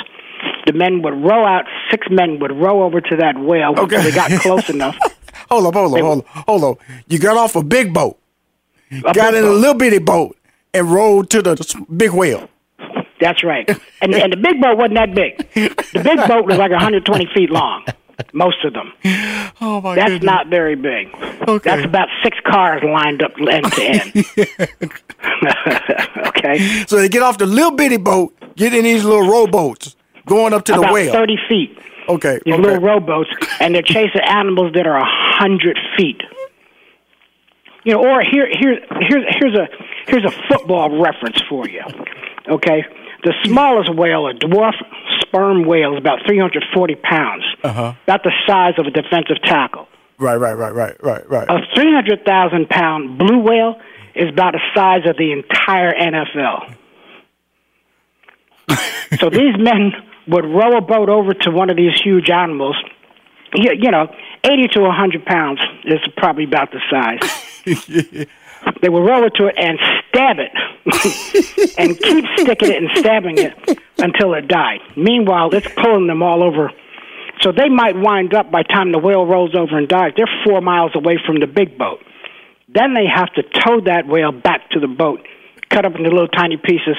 The 0.65 0.73
men 0.73 1.01
would 1.01 1.13
row 1.13 1.45
out. 1.45 1.65
Six 1.91 2.07
men 2.09 2.39
would 2.39 2.51
row 2.51 2.83
over 2.83 2.99
to 3.01 3.15
that 3.17 3.37
whale. 3.39 3.73
Okay. 3.77 4.01
They 4.03 4.11
got 4.11 4.31
close 4.41 4.69
enough. 4.69 4.97
Hold 5.49 5.67
up, 5.67 5.75
hold 5.75 5.93
up, 5.93 6.01
hold 6.01 6.19
up, 6.19 6.25
hold 6.45 6.63
up. 6.65 6.77
You 7.07 7.19
got 7.19 7.37
off 7.37 7.55
a 7.55 7.63
big 7.63 7.93
boat, 7.93 8.19
got 9.01 9.13
big 9.15 9.35
in 9.35 9.45
a 9.45 9.51
little 9.51 9.75
bitty 9.75 9.99
boat, 9.99 10.35
and 10.73 10.91
rowed 10.91 11.29
to 11.29 11.41
the 11.41 11.55
big 11.95 12.11
whale. 12.11 12.49
That's 13.21 13.43
right. 13.45 13.69
And, 14.01 14.13
and 14.13 14.31
the 14.33 14.37
big 14.37 14.61
boat 14.61 14.77
wasn't 14.77 14.95
that 14.95 15.15
big. 15.15 15.37
The 15.53 16.01
big 16.03 16.17
boat 16.27 16.45
was 16.45 16.57
like 16.57 16.69
120 16.71 17.27
feet 17.33 17.49
long, 17.49 17.85
most 18.33 18.63
of 18.65 18.73
them. 18.73 18.91
Oh 19.61 19.79
my 19.81 19.95
That's 19.95 20.21
not 20.23 20.47
very 20.49 20.75
big. 20.75 21.07
Okay. 21.47 21.69
That's 21.69 21.85
about 21.85 22.09
six 22.23 22.37
cars 22.45 22.83
lined 22.83 23.23
up 23.23 23.31
end 23.39 23.71
to 23.71 23.83
end. 25.43 26.27
okay. 26.27 26.83
So 26.87 26.97
they 26.97 27.09
get 27.09 27.23
off 27.23 27.37
the 27.37 27.45
little 27.45 27.71
bitty 27.71 27.97
boat, 27.97 28.35
get 28.55 28.73
in 28.73 28.83
these 28.83 29.03
little 29.03 29.27
rowboats, 29.29 29.95
going 30.27 30.53
up 30.53 30.63
to 30.65 30.73
the 30.73 30.79
about 30.79 30.93
whale. 30.93 31.11
30 31.13 31.37
feet. 31.49 31.77
Okay, 32.09 32.39
These 32.45 32.53
okay. 32.53 32.63
little 32.63 32.79
rowboats, 32.79 33.29
and 33.59 33.75
they're 33.75 33.81
chasing 33.81 34.21
animals 34.21 34.71
that 34.75 34.87
are 34.87 34.95
a 34.95 35.01
100 35.01 35.77
feet. 35.97 36.21
You 37.83 37.93
know, 37.93 37.99
or 38.05 38.21
here, 38.21 38.47
here, 38.49 38.79
here's 39.01 39.25
here's 39.39 39.55
a 39.55 39.67
here's 40.07 40.23
a 40.25 40.31
football 40.49 41.01
reference 41.01 41.41
for 41.49 41.67
you. 41.67 41.81
Okay, 42.47 42.85
the 43.23 43.33
smallest 43.43 43.93
whale, 43.93 44.27
a 44.27 44.33
dwarf 44.33 44.73
sperm 45.21 45.65
whale, 45.65 45.93
is 45.93 45.99
about 45.99 46.19
340 46.25 46.95
pounds, 46.95 47.43
Uh 47.63 47.73
huh. 47.73 47.93
about 48.03 48.23
the 48.23 48.31
size 48.45 48.73
of 48.77 48.85
a 48.87 48.91
defensive 48.91 49.41
tackle. 49.43 49.87
Right, 50.17 50.35
right, 50.37 50.53
right, 50.53 50.73
right, 50.73 50.95
right, 51.03 51.29
right. 51.29 51.47
A 51.49 51.59
300,000 51.75 52.69
pound 52.69 53.17
blue 53.19 53.39
whale 53.39 53.79
is 54.15 54.29
about 54.29 54.53
the 54.53 54.61
size 54.73 55.05
of 55.07 55.15
the 55.17 55.31
entire 55.31 55.91
NFL. 55.93 56.73
so 59.19 59.29
these 59.29 59.55
men 59.57 59.91
would 60.27 60.45
row 60.45 60.77
a 60.77 60.81
boat 60.81 61.09
over 61.09 61.33
to 61.33 61.51
one 61.51 61.69
of 61.69 61.77
these 61.77 61.99
huge 62.01 62.29
animals. 62.29 62.75
You, 63.53 63.71
you 63.73 63.91
know, 63.91 64.07
80 64.43 64.67
to 64.69 64.81
100 64.81 65.25
pounds 65.25 65.59
is 65.85 65.99
probably 66.17 66.43
about 66.43 66.71
the 66.71 66.81
size. 66.89 68.25
they 68.81 68.89
would 68.89 69.05
row 69.05 69.23
it 69.25 69.33
to 69.35 69.47
it 69.47 69.55
and 69.57 69.79
stab 70.09 70.37
it 70.39 70.51
and 71.77 71.99
keep 71.99 72.25
sticking 72.37 72.71
it 72.71 72.83
and 72.83 72.89
stabbing 72.97 73.37
it 73.37 73.79
until 73.97 74.33
it 74.33 74.47
died. 74.47 74.79
Meanwhile, 74.95 75.53
it's 75.53 75.67
pulling 75.75 76.07
them 76.07 76.23
all 76.23 76.43
over. 76.43 76.71
So 77.41 77.51
they 77.51 77.69
might 77.69 77.95
wind 77.95 78.33
up 78.33 78.51
by 78.51 78.63
the 78.63 78.73
time 78.73 78.91
the 78.91 78.99
whale 78.99 79.25
rolls 79.25 79.55
over 79.55 79.77
and 79.77 79.87
dies, 79.87 80.13
they're 80.17 80.29
four 80.43 80.61
miles 80.61 80.91
away 80.95 81.19
from 81.23 81.39
the 81.39 81.47
big 81.47 81.77
boat. 81.77 81.99
Then 82.67 82.93
they 82.93 83.05
have 83.05 83.31
to 83.35 83.43
tow 83.43 83.81
that 83.81 84.07
whale 84.07 84.31
back 84.31 84.69
to 84.71 84.79
the 84.79 84.87
boat, 84.87 85.25
cut 85.69 85.85
up 85.85 85.95
into 85.95 86.09
little 86.09 86.27
tiny 86.27 86.57
pieces, 86.57 86.95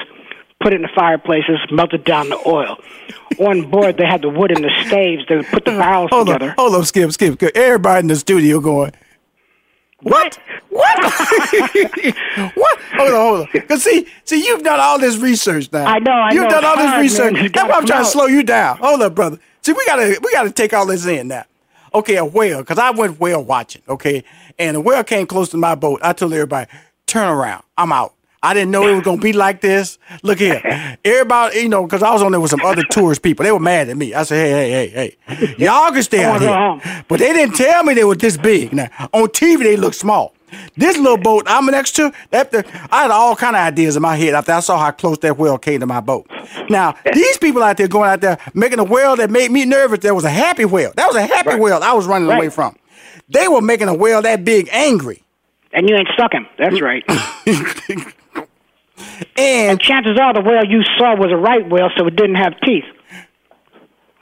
put 0.61 0.73
it 0.73 0.77
in 0.77 0.81
the 0.81 0.89
fireplaces, 0.93 1.59
melted 1.71 2.03
down 2.03 2.29
the 2.29 2.39
oil. 2.45 2.77
On 3.39 3.69
board, 3.69 3.97
they 3.97 4.05
had 4.05 4.21
the 4.21 4.29
wood 4.29 4.51
and 4.51 4.63
the 4.63 4.71
staves. 4.85 5.23
They 5.27 5.37
would 5.37 5.47
put 5.47 5.65
the 5.65 5.73
uh, 5.73 5.79
barrels 5.79 6.09
hold 6.11 6.27
together. 6.27 6.49
on, 6.49 6.55
hold 6.57 6.75
on, 6.75 6.85
skip, 6.85 7.11
skip. 7.11 7.41
Everybody 7.55 7.99
in 8.01 8.07
the 8.07 8.15
studio 8.15 8.59
going, 8.59 8.91
what? 10.01 10.39
What? 10.69 11.03
what? 12.55 12.79
Hold 12.93 13.11
on, 13.11 13.15
hold 13.15 13.49
on. 13.53 13.61
Cause 13.67 13.83
see, 13.83 14.07
see, 14.23 14.45
you've 14.45 14.63
done 14.63 14.79
all 14.79 14.99
this 14.99 15.17
research 15.17 15.71
now. 15.71 15.85
I 15.85 15.99
know, 15.99 16.11
I 16.11 16.29
know. 16.29 16.35
You've 16.35 16.43
know. 16.43 16.49
done 16.49 16.65
all 16.65 16.77
this 16.77 16.85
hard, 16.85 17.01
research. 17.01 17.33
man. 17.33 17.51
That's 17.51 17.69
why 17.69 17.75
I'm 17.75 17.85
trying 17.85 18.03
to 18.03 18.09
slow 18.09 18.25
you 18.25 18.43
down. 18.43 18.77
Hold 18.77 19.01
up, 19.01 19.15
brother. 19.15 19.39
See, 19.61 19.73
we 19.73 19.85
gotta, 19.85 20.19
we 20.23 20.31
gotta 20.31 20.51
take 20.51 20.73
all 20.73 20.85
this 20.85 21.05
in 21.05 21.27
now. 21.27 21.45
Okay, 21.93 22.15
a 22.17 22.23
whale, 22.23 22.63
cause 22.63 22.77
I 22.77 22.91
went 22.91 23.19
whale 23.19 23.43
watching. 23.43 23.81
Okay, 23.89 24.23
and 24.57 24.77
a 24.77 24.81
whale 24.81 25.03
came 25.03 25.25
close 25.25 25.49
to 25.49 25.57
my 25.57 25.75
boat. 25.75 25.99
I 26.03 26.13
told 26.13 26.33
everybody, 26.33 26.69
turn 27.05 27.27
around. 27.27 27.63
I'm 27.77 27.91
out. 27.91 28.13
I 28.41 28.53
didn't 28.53 28.71
know 28.71 28.87
it 28.87 28.93
was 28.93 29.01
gonna 29.01 29.19
be 29.21 29.33
like 29.33 29.61
this. 29.61 29.97
Look 30.23 30.39
here, 30.39 30.61
everybody, 31.05 31.59
you 31.59 31.69
know, 31.69 31.83
because 31.83 32.01
I 32.03 32.11
was 32.13 32.21
on 32.21 32.31
there 32.31 32.39
with 32.41 32.51
some 32.51 32.61
other 32.63 32.83
tourist 32.83 33.21
people. 33.21 33.43
They 33.43 33.51
were 33.51 33.59
mad 33.59 33.89
at 33.89 33.97
me. 33.97 34.13
I 34.13 34.23
said, 34.23 34.37
hey, 34.47 34.69
hey, 34.69 34.87
hey, 34.87 35.35
hey, 35.35 35.55
y'all 35.57 35.91
can 35.91 36.03
stay 36.03 36.23
out 36.23 36.39
here, 36.41 37.03
but 37.07 37.19
they 37.19 37.33
didn't 37.33 37.55
tell 37.55 37.83
me 37.83 37.93
they 37.93 38.03
were 38.05 38.15
this 38.15 38.37
big. 38.37 38.73
Now 38.73 38.87
on 39.13 39.27
TV 39.29 39.59
they 39.59 39.75
look 39.77 39.93
small. 39.93 40.33
This 40.75 40.97
little 40.97 41.17
boat 41.17 41.43
I'm 41.47 41.65
next 41.67 41.95
to, 41.97 42.11
after 42.33 42.63
I 42.89 43.03
had 43.03 43.11
all 43.11 43.35
kind 43.35 43.55
of 43.55 43.61
ideas 43.61 43.95
in 43.95 44.01
my 44.01 44.15
head 44.15 44.33
after 44.33 44.51
I 44.53 44.61
saw 44.61 44.79
how 44.79 44.89
close 44.91 45.19
that 45.19 45.37
whale 45.37 45.57
came 45.59 45.81
to 45.81 45.85
my 45.85 45.99
boat. 45.99 46.27
Now 46.69 46.95
these 47.13 47.37
people 47.37 47.61
out 47.61 47.77
there 47.77 47.87
going 47.87 48.09
out 48.09 48.21
there 48.21 48.39
making 48.55 48.79
a 48.79 48.83
whale 48.83 49.15
that 49.17 49.29
made 49.29 49.51
me 49.51 49.65
nervous. 49.65 49.99
There 49.99 50.15
was 50.15 50.23
a 50.23 50.29
happy 50.29 50.65
whale. 50.65 50.91
That 50.95 51.07
was 51.07 51.17
a 51.17 51.21
happy 51.21 51.49
Right. 51.49 51.59
whale 51.59 51.81
I 51.83 51.93
was 51.93 52.07
running 52.07 52.27
Right. 52.27 52.37
away 52.37 52.49
from. 52.49 52.77
They 53.27 53.47
were 53.47 53.61
making 53.61 53.89
a 53.89 53.93
whale 53.93 54.21
that 54.23 54.43
big 54.43 54.69
angry. 54.71 55.23
And 55.71 55.87
you 55.87 55.95
ain't 55.95 56.07
stuck 56.15 56.33
him. 56.33 56.47
That's 56.57 56.81
right. 56.81 57.03
And, 59.39 59.79
chances 59.79 60.17
are 60.19 60.33
the 60.33 60.41
whale 60.41 60.65
you 60.65 60.83
saw 60.97 61.15
was 61.15 61.31
a 61.31 61.37
right 61.37 61.67
whale, 61.67 61.89
so 61.97 62.07
it 62.07 62.15
didn't 62.15 62.35
have 62.35 62.53
teeth. 62.61 62.85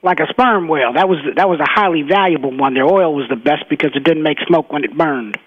Like 0.03 0.19
a 0.19 0.27
sperm 0.29 0.67
whale. 0.67 0.93
That 0.93 1.09
was 1.09 1.17
that 1.35 1.49
was 1.49 1.59
a 1.59 1.65
highly 1.67 2.03
valuable 2.03 2.55
one. 2.55 2.75
Their 2.75 2.85
oil 2.85 3.13
was 3.13 3.27
the 3.29 3.35
best 3.35 3.67
because 3.69 3.91
it 3.95 4.03
didn't 4.03 4.23
make 4.23 4.37
smoke 4.47 4.71
when 4.71 4.83
it 4.83 4.95
burned. 4.95 5.37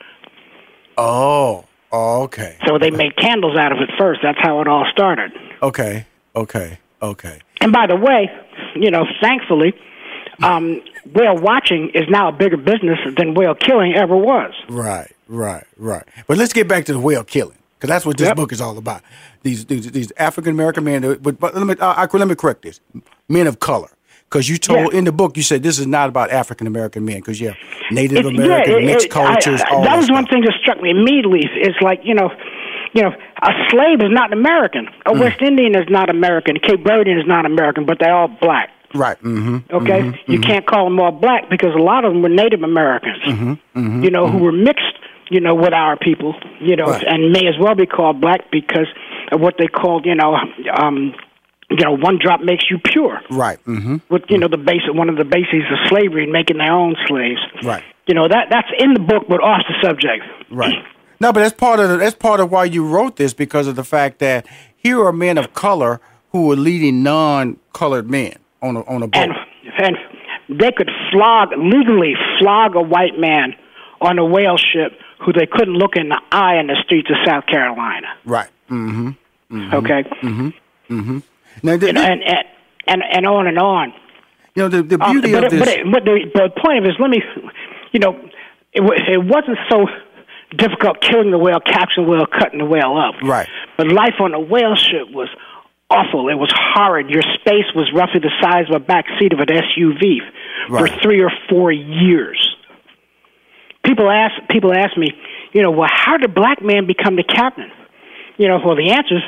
Oh, 0.98 1.64
oh, 1.92 2.22
okay, 2.24 2.58
So 2.66 2.78
they 2.78 2.90
made 2.90 3.16
candles 3.16 3.56
out 3.56 3.72
of 3.72 3.78
it 3.78 3.88
first. 3.96 4.20
That's 4.22 4.38
how 4.40 4.60
it 4.60 4.68
all 4.68 4.84
started. 4.92 5.32
okay, 5.62 6.06
okay, 6.36 6.78
okay. 7.00 7.40
And 7.60 7.72
by 7.72 7.86
the 7.86 7.96
way, 7.96 8.30
you 8.74 8.90
know, 8.90 9.06
thankfully, 9.22 9.72
um, 10.42 10.82
whale 11.14 11.36
watching 11.38 11.90
is 11.94 12.04
now 12.08 12.28
a 12.28 12.32
bigger 12.32 12.56
business 12.58 12.98
than 13.16 13.34
whale 13.34 13.54
killing 13.54 13.94
ever 13.94 14.16
was. 14.16 14.52
Right, 14.68 15.10
right, 15.28 15.64
right. 15.78 16.04
But 16.26 16.36
let's 16.36 16.52
get 16.52 16.68
back 16.68 16.84
to 16.86 16.92
the 16.92 17.00
whale 17.00 17.24
killing 17.24 17.56
because 17.80 17.88
that's 17.88 18.04
what 18.06 18.18
this 18.18 18.26
Yep. 18.28 18.36
book 18.36 18.52
is 18.52 18.60
all 18.60 18.76
about. 18.76 19.00
These 19.42 19.64
these, 19.66 19.90
these 19.90 20.12
African 20.18 20.52
American 20.52 20.84
men. 20.84 21.00
But, 21.22 21.40
but 21.40 21.54
let 21.56 21.66
me 21.66 21.74
uh, 21.80 21.94
I, 21.96 22.08
let 22.16 22.28
me 22.28 22.34
correct 22.34 22.62
this: 22.62 22.80
men 23.28 23.46
of 23.46 23.58
color. 23.60 23.88
Because 24.28 24.48
you 24.48 24.58
told 24.58 24.94
in 24.94 25.04
the 25.06 25.10
book, 25.12 25.36
you 25.36 25.42
said 25.42 25.64
this 25.64 25.78
is 25.80 25.88
not 25.88 26.08
about 26.08 26.30
African 26.30 26.66
American 26.68 27.04
men. 27.04 27.16
Because 27.16 27.40
yeah, 27.40 27.54
Native 27.90 28.18
It's- 28.18 28.32
American, 28.38 28.74
it- 28.74 28.84
mixed 28.84 29.06
it- 29.06 29.10
cultures. 29.10 29.60
I- 29.62 29.70
all 29.74 29.82
that 29.82 29.96
was 29.96 30.10
one 30.10 30.26
thing 30.26 30.42
that 30.42 30.54
struck 30.62 30.80
me 30.80 30.90
immediately. 30.90 31.40
Is 31.60 31.74
like 31.80 32.00
you 32.04 32.14
know, 32.14 32.30
you 32.92 33.02
know, 33.02 33.10
a 33.42 33.52
slave 33.70 34.00
is 34.02 34.10
not 34.10 34.32
American. 34.32 34.86
A 35.06 35.10
Mm. 35.12 35.20
West 35.20 35.40
Indian 35.42 35.74
is 35.74 35.88
not 35.88 36.10
American. 36.10 36.56
A 36.56 36.60
Cape 36.60 36.84
Verdean 36.84 37.18
is 37.18 37.26
not 37.26 37.44
American, 37.46 37.86
but 37.86 37.98
they're 37.98 38.14
all 38.14 38.28
black. 38.28 38.70
Right. 38.94 39.16
Mm-hmm. 39.22 39.72
Okay, 39.74 40.12
you 40.26 40.40
can't 40.40 40.66
call 40.66 40.84
them 40.84 40.98
all 41.00 41.12
black 41.12 41.48
because 41.48 41.74
a 41.76 41.82
lot 41.82 42.04
of 42.04 42.12
them 42.12 42.22
were 42.22 42.28
Native 42.28 42.62
Americans. 42.64 43.22
Mm-hmm. 43.24 44.02
You 44.04 44.10
know, 44.10 44.26
who 44.28 44.38
were 44.38 44.50
mixed. 44.52 44.94
You 45.30 45.40
know, 45.40 45.54
with 45.54 45.72
our 45.72 45.96
people. 45.96 46.34
You 46.60 46.76
know, 46.76 46.86
Right. 46.86 47.04
and 47.06 47.32
may 47.32 47.46
as 47.46 47.54
well 47.58 47.74
be 47.74 47.86
called 47.86 48.20
black 48.20 48.50
because 48.50 48.88
of 49.32 49.40
what 49.40 49.54
they 49.58 49.66
called. 49.66 50.04
You 50.04 50.14
know, 50.16 50.36
um, 50.74 51.14
you 51.70 51.84
know, 51.84 51.96
one 51.96 52.18
drop 52.20 52.40
makes 52.42 52.64
you 52.70 52.78
pure. 52.84 53.20
Right. 53.30 53.58
Mm-hmm. 53.64 53.96
With 54.08 54.24
you 54.28 54.38
know 54.38 54.48
the 54.48 54.58
base 54.58 54.82
one 54.92 55.08
of 55.08 55.16
the 55.16 55.24
bases 55.24 55.62
of 55.70 55.78
slavery 55.88 56.24
and 56.24 56.32
making 56.32 56.58
their 56.58 56.72
own 56.72 56.96
slaves. 57.06 57.40
Right. 57.62 57.82
You 58.06 58.14
know 58.14 58.26
that 58.28 58.48
that's 58.50 58.68
in 58.78 58.92
the 58.94 59.00
book, 59.00 59.24
but 59.28 59.40
off 59.42 59.62
the 59.68 59.74
subject. 59.86 60.24
Right. 60.50 60.74
No, 61.20 61.32
but 61.32 61.40
that's 61.40 61.54
part 61.54 61.78
of 61.80 61.90
the, 61.90 61.96
that's 61.98 62.16
part 62.16 62.40
of 62.40 62.50
why 62.50 62.64
you 62.64 62.84
wrote 62.84 63.16
this 63.16 63.34
because 63.34 63.66
of 63.68 63.76
the 63.76 63.84
fact 63.84 64.18
that 64.20 64.46
here 64.76 65.04
are 65.04 65.12
men 65.12 65.36
of 65.38 65.52
color 65.52 66.00
who 66.32 66.46
were 66.46 66.56
leading 66.56 67.02
non-colored 67.02 68.10
men 68.10 68.34
on 68.62 68.76
a 68.76 68.80
on 68.86 69.02
a 69.02 69.06
boat. 69.06 69.20
And 69.22 69.32
and 69.78 69.96
they 70.48 70.72
could 70.72 70.90
flog 71.12 71.50
legally 71.56 72.14
flog 72.40 72.74
a 72.74 72.80
white 72.82 73.18
man 73.18 73.54
on 74.00 74.18
a 74.18 74.24
whale 74.24 74.56
ship 74.56 74.92
who 75.24 75.32
they 75.32 75.46
couldn't 75.46 75.74
look 75.74 75.96
in 75.96 76.08
the 76.08 76.20
eye 76.32 76.56
in 76.58 76.66
the 76.68 76.76
streets 76.84 77.08
of 77.10 77.16
South 77.26 77.46
Carolina. 77.46 78.08
right. 78.24 78.48
Mm-hmm. 78.70 79.08
mm-hmm. 79.50 79.74
Okay. 79.74 80.02
Mm-hmm. 80.22 80.48
Mm-hmm. 80.98 81.18
Now, 81.62 81.76
the, 81.76 81.88
and, 81.88 81.98
and 81.98 82.22
and 82.86 83.02
and 83.02 83.26
on 83.26 83.46
and 83.48 83.58
on. 83.58 83.92
you 84.54 84.62
know 84.62 84.68
the 84.68 84.82
the 84.82 85.02
Um, 85.04 85.12
beauty 85.20 85.32
but, 85.32 85.44
of 85.44 85.52
it- 85.52 85.56
this. 85.56 85.60
but, 85.60 85.68
it, 85.68 85.92
but 85.92 86.04
the, 86.04 86.30
the 86.34 86.50
point 86.62 86.78
of 86.78 86.84
it 86.84 86.90
is, 86.90 86.96
let 87.00 87.10
me, 87.10 87.20
you 87.92 87.98
know, 88.00 88.12
it, 88.72 88.82
it 88.82 89.18
wasn't 89.24 89.58
so 89.68 89.86
difficult 90.56 91.00
killing 91.00 91.30
the 91.30 91.38
whale, 91.38 91.60
capturing 91.60 92.06
the 92.06 92.12
whale, 92.12 92.26
cutting 92.26 92.58
the 92.58 92.64
whale 92.64 92.96
up. 92.96 93.20
Right. 93.22 93.48
But 93.76 93.88
life 93.88 94.14
on 94.20 94.34
a 94.34 94.40
whale 94.40 94.74
ship 94.76 95.10
was 95.12 95.28
awful. 95.90 96.28
It 96.28 96.34
was 96.38 96.52
horrid. 96.56 97.10
Your 97.10 97.22
space 97.22 97.66
was 97.74 97.90
roughly 97.94 98.20
the 98.20 98.30
size 98.40 98.66
of 98.68 98.76
a 98.80 98.84
back 98.84 99.06
seat 99.18 99.32
of 99.32 99.40
an 99.40 99.48
SUV 99.48 100.20
Right. 100.68 100.88
for 100.92 101.00
three 101.02 101.20
or 101.22 101.30
four 101.48 101.72
years. 101.72 102.38
People 104.00 104.10
ask 104.12 104.48
people 104.48 104.72
ask 104.72 104.96
me, 104.96 105.12
you 105.52 105.60
know, 105.60 105.70
well, 105.70 105.88
how 105.92 106.16
did 106.16 106.34
black 106.34 106.62
man 106.62 106.86
become 106.86 107.16
the 107.16 107.22
captain? 107.22 107.70
You 108.38 108.48
know, 108.48 108.58
well, 108.64 108.74
the 108.74 108.92
answer 108.92 109.16
is 109.18 109.22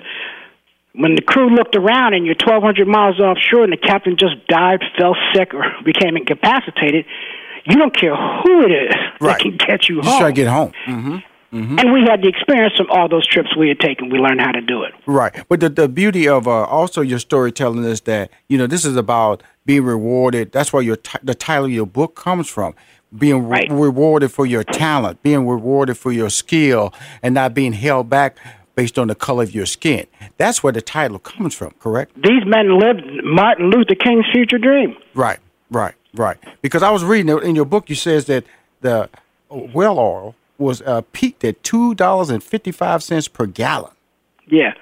when 0.95 1.15
the 1.15 1.21
crew 1.21 1.51
looked 1.55 1.77
around 1.77 2.15
and 2.15 2.25
you're 2.25 2.35
1,200 2.43 2.89
miles 2.89 3.21
offshore 3.21 3.65
and 3.65 3.73
the 3.73 3.77
captain 3.77 4.17
just 4.17 4.47
died, 4.49 4.81
fell 4.99 5.15
sick, 5.35 5.53
or 5.53 5.65
became 5.85 6.17
incapacitated, 6.17 7.05
you 7.67 7.77
don't 7.77 7.95
care 7.95 8.17
who 8.17 8.63
it 8.65 8.71
is 8.73 8.95
Right. 9.21 9.37
that 9.37 9.41
can 9.41 9.57
get 9.59 9.91
you 9.91 10.01
home. 10.01 10.19
try 10.19 10.29
to 10.31 10.33
get 10.33 10.49
home. 10.49 10.73
Mm-hmm. 10.87 11.17
Mm-hmm. 11.59 11.79
And 11.79 11.93
we 11.93 12.01
had 12.09 12.23
the 12.23 12.29
experience 12.29 12.75
from 12.75 12.87
all 12.91 13.11
those 13.11 13.27
trips 13.27 13.55
we 13.55 13.69
had 13.69 13.79
taken. 13.79 14.09
We 14.09 14.19
learned 14.19 14.41
how 14.41 14.53
to 14.53 14.63
do 14.63 14.85
it. 14.85 14.95
Right. 15.05 15.45
But 15.51 15.61
the, 15.61 15.69
the 15.69 15.87
beauty 15.87 16.27
of 16.27 16.49
uh, 16.49 16.65
also 16.65 17.03
your 17.03 17.19
storytelling 17.19 17.85
is 17.85 18.01
that, 18.03 18.31
you 18.49 18.57
know, 18.57 18.67
this 18.67 18.87
is 18.87 18.97
about 18.97 19.43
being 19.67 19.85
rewarded. 19.85 20.53
That's 20.53 20.73
where 20.73 20.81
your 20.83 20.97
ti- 20.97 21.19
the 21.23 21.35
title 21.35 21.67
of 21.67 21.71
your 21.73 21.85
book 21.85 22.15
comes 22.17 22.49
from. 22.49 22.75
Being 23.16 23.48
re- 23.48 23.68
rewarded 23.70 24.33
for 24.33 24.46
your 24.46 24.64
talent, 24.64 25.22
being 25.22 25.46
rewarded 25.46 25.98
for 25.98 26.12
your 26.12 26.31
skill, 26.31 26.94
and 27.22 27.35
not 27.35 27.53
being 27.53 27.75
held 27.75 28.09
back 28.09 28.38
based 28.75 28.98
on 28.98 29.09
the 29.09 29.14
color 29.14 29.42
of 29.42 29.55
your 29.55 29.66
skin. 29.66 30.07
That's 30.38 30.62
where 30.62 30.72
the 30.72 30.81
title 30.81 31.18
comes 31.18 31.55
from, 31.55 31.72
correct? 31.79 32.14
These 32.14 32.46
men 32.46 32.79
lived 32.79 33.03
Martin 33.22 33.70
Luther 33.70 33.94
King's 33.94 34.25
future 34.33 34.59
dream. 34.59 34.96
Right, 35.14 35.38
right, 35.70 35.94
right. 36.14 36.38
Because 36.62 36.83
I 36.83 36.90
was 36.90 37.05
reading 37.05 37.38
in 37.42 37.55
your 37.55 37.66
book, 37.66 37.90
you 37.90 37.96
says 37.96 38.25
that 38.27 38.44
the 38.81 39.11
well 39.51 39.98
oil 39.98 40.35
was 40.59 40.81
uh, 40.83 41.03
peaked 41.12 41.44
at 41.44 41.62
two 41.62 41.94
dollars 41.94 42.31
and 42.31 42.42
fifty 42.42 42.72
five 42.72 43.03
cents 43.03 43.29
per 43.29 43.46
gallon. 43.46 43.92
Yeah. 44.46 44.72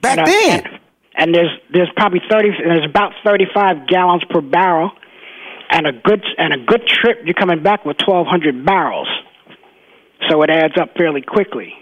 Back 0.00 0.18
and, 0.18 0.26
then. 0.26 0.66
And, 0.66 0.80
and 1.16 1.34
there's 1.34 1.50
there's 1.72 1.90
probably 1.96 2.20
thirty 2.30 2.50
there's 2.50 2.84
about 2.84 3.12
thirty 3.24 3.46
five 3.54 3.86
gallons 3.86 4.22
per 4.28 4.40
barrel, 4.40 4.90
and 5.70 5.86
a 5.86 5.92
good 5.92 6.24
and 6.38 6.52
a 6.52 6.64
good 6.64 6.86
trip 6.86 7.18
you're 7.24 7.34
coming 7.34 7.62
back 7.62 7.84
with 7.84 7.96
twelve 7.98 8.26
hundred 8.26 8.64
barrels, 8.64 9.08
so 10.28 10.42
it 10.42 10.50
adds 10.50 10.74
up 10.78 10.94
fairly 10.96 11.22
quickly. 11.22 11.72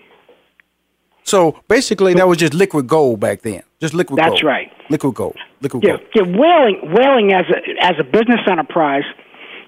So 1.25 1.59
basically, 1.69 2.15
that 2.15 2.29
was 2.29 2.39
just 2.39 2.53
liquid 2.55 2.87
gold 2.87 3.21
back 3.21 3.43
then. 3.43 3.63
Just 3.81 3.95
liquid 3.95 4.19
gold 4.19 4.31
That's 4.33 4.43
gold. 4.43 4.45
right. 4.45 4.71
Liquid 4.91 5.15
gold. 5.15 5.37
Liquid 5.63 5.83
Yeah, 5.83 5.97
gold. 5.97 6.03
yeah. 6.15 6.23
Whaling, 6.23 6.81
whaling 6.93 7.33
as 7.33 7.47
a 7.49 7.85
as 7.85 7.95
a 7.99 8.05
business 8.05 8.41
enterprise 8.51 9.05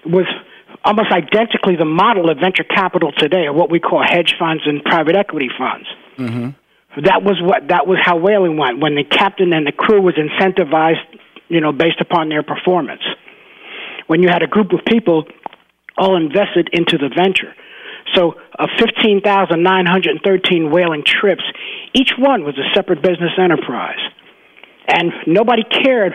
was 0.05 0.25
almost 0.85 1.11
identically 1.11 1.75
the 1.75 1.85
model 1.85 2.29
of 2.29 2.37
venture 2.37 2.63
capital 2.63 3.11
today, 3.11 3.45
or 3.47 3.53
what 3.53 3.71
we 3.71 3.79
call 3.79 4.03
hedge 4.03 4.35
funds 4.39 4.63
and 4.67 4.83
private 4.83 5.15
equity 5.15 5.49
funds. 5.57 5.87
Mm-hmm. 6.17 7.01
That 7.03 7.23
was 7.23 7.41
what 7.41 7.67
that 7.69 7.87
was 7.87 7.97
how 8.03 8.17
whaling 8.17 8.57
went 8.57 8.79
when 8.79 8.95
the 8.95 9.03
captain 9.03 9.51
and 9.53 9.65
the 9.65 9.71
crew 9.71 10.01
was 10.01 10.13
incentivized, 10.15 11.01
you 11.47 11.59
know, 11.61 11.71
based 11.71 12.01
upon 12.01 12.29
their 12.29 12.43
performance. 12.43 13.01
When 14.07 14.21
you 14.23 14.29
had 14.29 14.41
a 14.43 14.47
group 14.47 14.71
of 14.73 14.79
people 14.85 15.25
all 15.97 16.15
invested 16.15 16.69
into 16.73 16.97
the 16.97 17.09
venture. 17.15 17.53
So, 18.15 18.35
of 18.57 18.69
15,913 18.79 20.71
whaling 20.71 21.03
trips, 21.05 21.43
each 21.93 22.11
one 22.17 22.43
was 22.43 22.57
a 22.57 22.63
separate 22.73 23.01
business 23.01 23.31
enterprise. 23.37 23.99
And 24.87 25.11
nobody 25.25 25.63
cared 25.63 26.13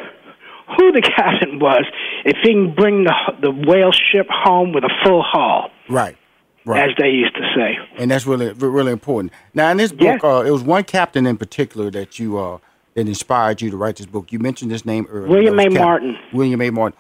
who 0.77 0.93
the 0.93 1.03
captain 1.17 1.59
was 1.59 1.85
if 2.25 2.37
he 2.43 2.53
can 2.53 2.75
bring 2.75 3.05
the, 3.05 3.13
the 3.43 3.51
whale 3.51 3.93
ship 3.93 4.27
home 4.31 4.73
with 4.73 4.85
a 4.85 4.91
full 5.05 5.23
haul, 5.23 5.71
Right. 5.89 6.17
Right. 6.65 6.89
as 6.89 6.97
they 6.97 7.09
used 7.11 7.35
to 7.35 7.43
say. 7.57 7.77
and 7.99 8.09
that's 8.11 8.25
really 8.25 8.53
really 8.53 8.93
important. 8.93 9.33
Now, 9.53 9.71
in 9.73 9.79
this 9.79 9.91
book, 9.91 10.23
uh, 10.23 10.45
it 10.47 10.51
was 10.53 10.63
one 10.63 10.85
captain 10.85 11.27
in 11.27 11.37
particular 11.37 11.91
that 11.91 12.21
you 12.21 12.39
uh, 12.39 12.59
that 12.95 13.09
inspired 13.09 13.61
you 13.61 13.71
to 13.71 13.77
write 13.77 13.97
this 13.97 14.07
book. 14.07 14.31
You 14.31 14.39
mentioned 14.39 14.71
his 14.71 14.87
name 14.87 15.07
earlier. 15.11 15.29
William 15.29 15.59
A. 15.59 15.69
Martin. 15.69 16.17
William 16.33 16.63
A. 16.63 16.71
Martin. 16.71 16.99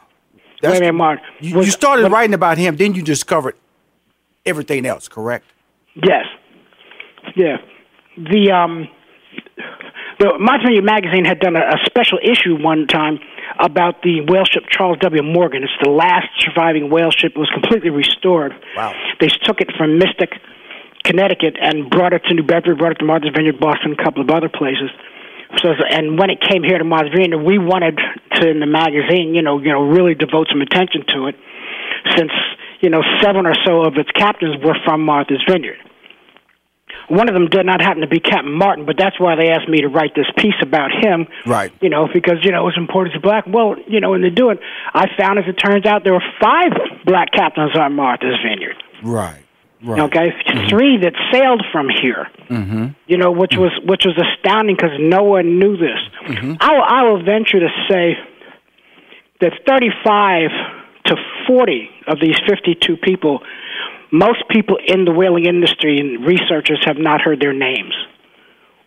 William 0.70 0.94
A. 0.94 0.98
Martin. 0.98 1.24
You, 1.40 1.56
Was- 1.56 1.66
you 1.66 1.72
started 1.72 2.02
when- 2.04 2.12
writing 2.12 2.34
about 2.34 2.58
him, 2.58 2.76
then 2.76 2.94
you 2.94 3.02
discovered 3.02 3.56
everything 4.46 4.86
else. 4.86 5.08
Correct. 5.08 5.44
Yes. 5.94 6.24
Yeah. 7.36 7.56
The 8.16 8.50
um 8.52 8.88
the 10.18 10.38
Martha's 10.38 10.66
Vineyard 10.66 10.84
magazine 10.84 11.24
had 11.24 11.40
done 11.40 11.56
a, 11.56 11.60
a 11.60 11.78
special 11.86 12.18
issue 12.22 12.56
one 12.62 12.86
time 12.86 13.18
about 13.58 14.02
the 14.02 14.20
whale 14.28 14.44
ship 14.44 14.64
Charles 14.70 14.98
W. 15.00 15.22
Morgan. 15.22 15.62
It's 15.62 15.72
the 15.82 15.90
last 15.90 16.28
surviving 16.38 16.90
whale 16.90 17.10
ship. 17.10 17.32
It 17.34 17.38
was 17.38 17.50
completely 17.50 17.90
restored. 17.90 18.52
Wow. 18.76 18.92
They 19.20 19.28
took 19.28 19.60
it 19.60 19.70
from 19.76 19.98
Mystic, 19.98 20.30
Connecticut, 21.04 21.56
and 21.60 21.90
brought 21.90 22.12
it 22.12 22.22
to 22.28 22.34
New 22.34 22.42
Bedford, 22.44 22.78
brought 22.78 22.92
it 22.92 22.98
to 23.00 23.04
Martha's 23.04 23.30
Vineyard, 23.34 23.58
Boston, 23.60 23.96
a 23.98 24.02
couple 24.02 24.22
of 24.22 24.30
other 24.30 24.48
places. 24.48 24.90
So, 25.58 25.68
and 25.90 26.18
when 26.18 26.30
it 26.30 26.40
came 26.40 26.62
here 26.62 26.78
to 26.78 26.84
Martha's 26.84 27.12
Vineyard, 27.14 27.42
we 27.42 27.58
wanted 27.58 27.98
to 28.34 28.48
in 28.48 28.60
the 28.60 28.66
magazine, 28.66 29.34
you 29.34 29.42
know, 29.42 29.58
you 29.58 29.72
know, 29.72 29.82
really 29.82 30.14
devote 30.14 30.48
some 30.50 30.62
attention 30.62 31.04
to 31.08 31.26
it, 31.26 31.36
since 32.16 32.32
you 32.80 32.90
know 32.90 33.02
seven 33.22 33.46
or 33.46 33.54
so 33.64 33.82
of 33.84 33.94
its 33.96 34.10
captains 34.12 34.56
were 34.64 34.76
from 34.84 35.04
Martha's 35.04 35.42
Vineyard. 35.48 35.78
One 37.08 37.28
of 37.28 37.34
them 37.34 37.48
did 37.48 37.66
not 37.66 37.82
happen 37.82 38.00
to 38.00 38.08
be 38.08 38.20
Captain 38.20 38.52
Martin, 38.52 38.86
but 38.86 38.96
that's 38.96 39.18
why 39.20 39.36
they 39.36 39.50
asked 39.50 39.68
me 39.68 39.82
to 39.82 39.88
write 39.88 40.14
this 40.14 40.30
piece 40.36 40.56
about 40.62 40.90
him. 40.92 41.26
Right. 41.44 41.72
You 41.80 41.90
know, 41.90 42.08
because 42.12 42.38
you 42.42 42.52
know 42.52 42.62
it 42.62 42.64
was 42.64 42.78
important 42.78 43.14
to 43.14 43.20
black. 43.20 43.44
Well, 43.46 43.76
you 43.86 44.00
know, 44.00 44.14
in 44.14 44.22
the 44.22 44.30
doing, 44.30 44.58
I 44.94 45.06
found 45.18 45.38
as 45.38 45.44
it 45.46 45.54
turns 45.54 45.84
out 45.84 46.04
there 46.04 46.14
were 46.14 46.24
five 46.40 46.72
black 47.04 47.32
captains 47.32 47.76
on 47.76 47.94
Martha's 47.94 48.38
Vineyard. 48.42 48.82
Right. 49.02 49.44
Right. 49.84 50.00
Okay, 50.02 50.30
three 50.70 50.98
that 50.98 51.14
sailed 51.32 51.64
from 51.72 51.88
here. 51.88 52.28
Mm-hmm. 52.48 52.86
You 53.06 53.16
know, 53.16 53.32
which 53.32 53.56
was 53.56 53.72
which 53.84 54.04
was 54.04 54.16
astounding 54.16 54.76
because 54.76 54.96
no 55.00 55.22
one 55.24 55.58
knew 55.58 55.76
this. 55.76 55.98
Mm-hmm. 56.28 56.54
I, 56.60 56.72
will- 56.74 56.84
I 56.84 57.02
will 57.04 57.22
venture 57.24 57.58
to 57.60 57.68
say 57.90 58.14
that 59.40 59.52
35 59.66 60.50
to 61.06 61.16
40 61.48 61.90
of 62.06 62.20
these 62.20 62.36
52 62.48 62.96
people, 62.98 63.40
most 64.12 64.44
people 64.48 64.78
in 64.86 65.04
the 65.04 65.10
whaling 65.12 65.46
industry 65.46 65.98
and 65.98 66.24
researchers 66.24 66.80
have 66.84 66.96
not 66.98 67.20
heard 67.20 67.40
their 67.40 67.52
names 67.52 67.94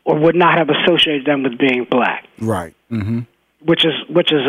or 0.06 0.18
would 0.18 0.36
not 0.36 0.58
have 0.58 0.70
associated 0.70 1.26
them 1.26 1.44
with 1.44 1.58
being 1.58 1.86
black, 1.90 2.26
Right. 2.40 2.74
Mm-hmm. 2.92 3.20
which 3.66 3.84
is 3.84 3.94
which 4.08 4.32
is 4.32 4.42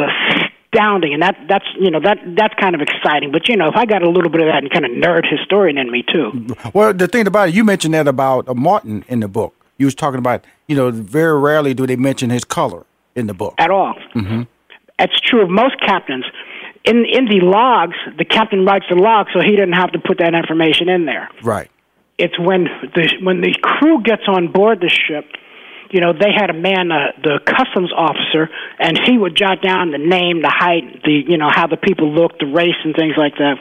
astounding. 0.76 1.12
And 1.12 1.22
that 1.22 1.36
that's 1.48 1.64
you 1.78 1.90
know 1.90 2.00
that 2.00 2.18
that's 2.36 2.54
kind 2.54 2.74
of 2.74 2.80
exciting. 2.80 3.32
But 3.32 3.48
you 3.48 3.56
know, 3.56 3.68
if 3.68 3.76
I 3.76 3.86
got 3.86 4.02
a 4.02 4.10
little 4.10 4.30
bit 4.30 4.40
of 4.40 4.46
that 4.48 4.62
and 4.62 4.70
kind 4.70 4.84
of 4.84 4.90
nerd 4.92 5.30
historian 5.30 5.78
in 5.78 5.90
me 5.90 6.02
too. 6.02 6.46
Well, 6.72 6.92
the 6.92 7.08
thing 7.08 7.26
about 7.26 7.48
it, 7.48 7.54
you 7.54 7.64
mentioned 7.64 7.94
that 7.94 8.08
about 8.08 8.48
uh, 8.48 8.54
Martin 8.54 9.04
in 9.08 9.20
the 9.20 9.28
book. 9.28 9.54
You 9.78 9.86
was 9.86 9.94
talking 9.94 10.18
about, 10.18 10.44
you 10.66 10.76
know, 10.76 10.90
very 10.90 11.38
rarely 11.38 11.74
do 11.74 11.86
they 11.86 11.96
mention 11.96 12.30
his 12.30 12.44
color 12.44 12.84
in 13.14 13.26
the 13.26 13.34
book. 13.34 13.54
At 13.58 13.70
all. 13.70 13.94
Mm-hmm. 14.14 14.42
That's 14.98 15.20
true 15.20 15.42
of 15.42 15.50
most 15.50 15.78
captains. 15.80 16.24
In 16.84 17.04
in 17.04 17.26
the 17.26 17.40
logs, 17.42 17.96
the 18.16 18.24
captain 18.24 18.64
writes 18.64 18.86
the 18.88 18.96
log, 18.96 19.26
so 19.32 19.40
he 19.40 19.56
doesn't 19.56 19.72
have 19.72 19.92
to 19.92 19.98
put 19.98 20.18
that 20.18 20.34
information 20.34 20.88
in 20.88 21.04
there. 21.04 21.28
Right. 21.42 21.70
It's 22.18 22.38
when 22.38 22.64
the 22.94 23.12
when 23.22 23.40
the 23.40 23.54
crew 23.60 24.02
gets 24.02 24.22
on 24.26 24.52
board 24.52 24.80
the 24.80 24.88
ship. 24.88 25.24
You 25.90 26.00
know, 26.00 26.12
they 26.12 26.32
had 26.34 26.50
a 26.50 26.54
man, 26.54 26.90
uh, 26.90 27.12
the 27.22 27.38
customs 27.44 27.92
officer, 27.96 28.50
and 28.78 28.98
he 29.06 29.16
would 29.16 29.36
jot 29.36 29.62
down 29.62 29.92
the 29.92 29.98
name, 29.98 30.42
the 30.42 30.52
height, 30.52 31.02
the 31.04 31.22
you 31.26 31.38
know 31.38 31.48
how 31.50 31.66
the 31.66 31.76
people 31.76 32.12
looked, 32.12 32.40
the 32.40 32.46
race, 32.46 32.74
and 32.84 32.94
things 32.94 33.14
like 33.16 33.34
that. 33.38 33.56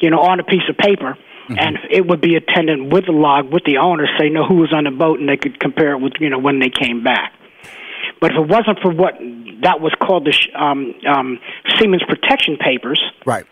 You 0.00 0.10
know, 0.10 0.20
on 0.20 0.40
a 0.40 0.44
piece 0.44 0.66
of 0.68 0.76
paper, 0.76 1.16
and 1.48 1.78
it 1.90 2.06
would 2.06 2.20
be 2.20 2.36
attendant 2.36 2.92
with 2.92 3.06
the 3.06 3.12
log 3.12 3.52
with 3.52 3.64
the 3.64 3.78
owner, 3.78 4.06
say 4.18 4.28
know 4.28 4.44
who 4.46 4.56
was 4.56 4.72
on 4.72 4.84
the 4.84 4.90
boat, 4.90 5.18
and 5.20 5.28
they 5.28 5.36
could 5.36 5.58
compare 5.60 5.92
it 5.92 5.98
with 6.00 6.14
you 6.20 6.30
know 6.30 6.38
when 6.38 6.58
they 6.58 6.70
came 6.70 7.02
back. 7.04 7.32
But 8.20 8.32
if 8.32 8.36
it 8.38 8.48
wasn't 8.48 8.80
for 8.80 8.92
what 8.92 9.14
that 9.62 9.80
was 9.80 9.94
called 10.02 10.24
the 10.26 10.32
sh- 10.32 10.48
um, 10.54 10.94
um, 11.06 11.38
Seamen's 11.78 12.02
Protection 12.08 12.56
Papers, 12.56 13.00
Right. 13.24 13.46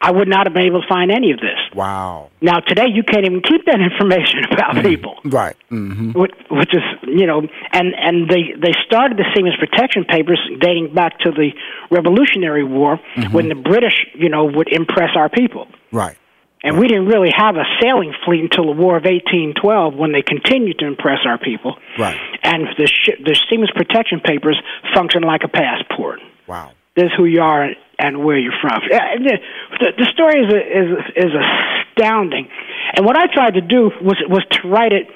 I 0.00 0.10
would 0.10 0.28
not 0.28 0.46
have 0.46 0.52
been 0.54 0.66
able 0.66 0.82
to 0.82 0.88
find 0.88 1.10
any 1.10 1.30
of 1.32 1.38
this. 1.40 1.58
Wow. 1.74 2.30
Now 2.42 2.60
today, 2.60 2.86
you 2.92 3.02
can't 3.02 3.24
even 3.24 3.40
keep 3.40 3.64
that 3.66 3.80
information 3.90 4.44
about 4.52 4.82
people, 4.82 5.16
Right. 5.24 5.56
Mm-hmm. 5.70 6.12
which, 6.18 6.32
which 6.50 6.74
is 6.74 6.82
you 7.06 7.26
know, 7.26 7.40
and 7.72 7.94
and 7.94 8.28
they 8.28 8.52
they 8.60 8.72
started 8.86 9.16
the 9.16 9.24
Seamen's 9.34 9.56
Protection 9.56 10.04
Papers 10.04 10.40
dating 10.60 10.92
back 10.94 11.18
to 11.20 11.30
the 11.30 11.50
Revolutionary 11.90 12.64
War 12.64 13.00
when 13.32 13.48
the 13.48 13.54
British 13.54 14.06
you 14.14 14.28
know 14.28 14.44
would 14.44 14.68
impress 14.68 15.10
our 15.16 15.28
people. 15.28 15.68
Right. 15.92 16.16
And 16.62 16.78
we 16.78 16.88
didn't 16.88 17.06
really 17.06 17.28
have 17.36 17.56
a 17.56 17.64
sailing 17.82 18.14
fleet 18.24 18.40
until 18.40 18.64
the 18.64 18.72
War 18.80 18.96
of 18.96 19.04
1812 19.04 19.94
when 19.96 20.12
they 20.12 20.22
continued 20.22 20.78
to 20.78 20.86
impress 20.86 21.18
our 21.26 21.36
people. 21.36 21.76
Right. 21.98 22.18
And 22.42 22.68
the, 22.78 22.86
sh- 22.86 23.20
the 23.22 23.38
Seamen's 23.50 23.70
Protection 23.72 24.20
Papers 24.20 24.58
function 24.94 25.22
like 25.24 25.42
a 25.44 25.48
passport. 25.48 26.20
Wow. 26.46 26.72
This 26.96 27.04
is 27.04 27.10
who 27.18 27.26
you 27.26 27.42
are 27.42 27.68
and 27.98 28.24
where 28.24 28.38
you're 28.38 28.52
from. 28.60 28.80
The, 28.90 29.92
the, 29.96 30.06
story 30.12 30.40
is, 30.40 30.52
is, 30.52 31.26
is 31.26 31.32
astounding. 31.34 32.48
And 32.96 33.06
what 33.06 33.16
I 33.16 33.26
tried 33.32 33.54
to 33.54 33.60
do 33.60 33.90
was, 34.00 34.16
was 34.28 34.44
to 34.52 34.68
write 34.68 34.92
it, 34.92 35.08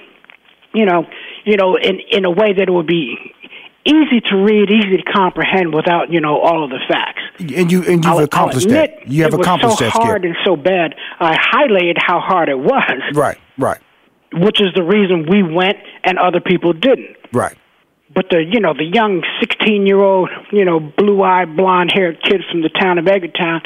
you 0.72 0.84
know, 0.84 1.06
you 1.44 1.56
know, 1.56 1.76
in, 1.76 2.00
in 2.10 2.24
a 2.24 2.30
way 2.30 2.52
that 2.52 2.68
it 2.68 2.70
would 2.70 2.86
be 2.86 3.16
easy 3.84 4.20
to 4.30 4.36
read, 4.36 4.70
easy 4.70 4.98
to 4.98 5.02
comprehend 5.12 5.74
without, 5.74 6.10
you 6.12 6.20
know, 6.20 6.40
all 6.40 6.64
of 6.64 6.70
the 6.70 6.78
facts. 6.88 7.22
And 7.38 7.70
you 7.72 7.82
and 7.84 8.04
you've 8.04 8.06
I'll- 8.06 8.18
I'll 8.18 8.24
accomplished 8.24 8.66
admit 8.66 9.00
that. 9.00 9.08
You 9.08 9.22
have 9.24 9.32
it 9.32 9.38
was 9.38 9.46
accomplished 9.46 9.78
so 9.78 9.84
that, 9.84 9.92
hard 9.92 10.24
and 10.24 10.36
so 10.44 10.56
bad. 10.56 10.94
I 11.20 11.36
highlighted 11.36 11.96
how 11.98 12.20
hard 12.20 12.48
it 12.48 12.58
was, 12.58 13.00
Right. 13.14 13.38
Right. 13.56 13.78
which 14.34 14.60
is 14.60 14.68
the 14.74 14.82
reason 14.82 15.26
we 15.28 15.42
went 15.42 15.78
and 16.04 16.18
other 16.18 16.40
people 16.40 16.72
didn't. 16.72 17.16
Right. 17.32 17.56
But 18.18 18.30
the 18.30 18.42
you 18.42 18.58
know 18.58 18.74
the 18.74 18.82
young 18.82 19.22
sixteen 19.38 19.86
year 19.86 20.00
old 20.00 20.28
you 20.50 20.64
know 20.64 20.80
blue 20.80 21.22
eyed 21.22 21.56
blonde 21.56 21.92
haired 21.94 22.20
kids 22.20 22.42
from 22.50 22.62
the 22.62 22.68
town 22.68 22.98
of 22.98 23.04
Edgartown, 23.04 23.60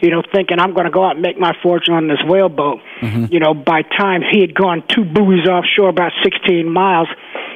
you 0.00 0.10
know 0.10 0.22
thinking 0.32 0.60
I'm 0.60 0.74
going 0.74 0.84
to 0.84 0.92
go 0.92 1.04
out 1.04 1.14
and 1.16 1.22
make 1.22 1.40
my 1.40 1.54
fortune 1.60 1.94
on 1.94 2.06
this 2.06 2.22
whale 2.24 2.48
boat. 2.48 2.78
You 3.02 3.40
know 3.40 3.52
by 3.52 3.82
time 3.82 4.22
he 4.30 4.42
had 4.42 4.54
gone 4.54 4.84
two 4.86 5.04
buoys 5.04 5.44
offshore 5.48 5.88
about 5.88 6.12
sixteen 6.22 6.70
miles, 6.72 7.08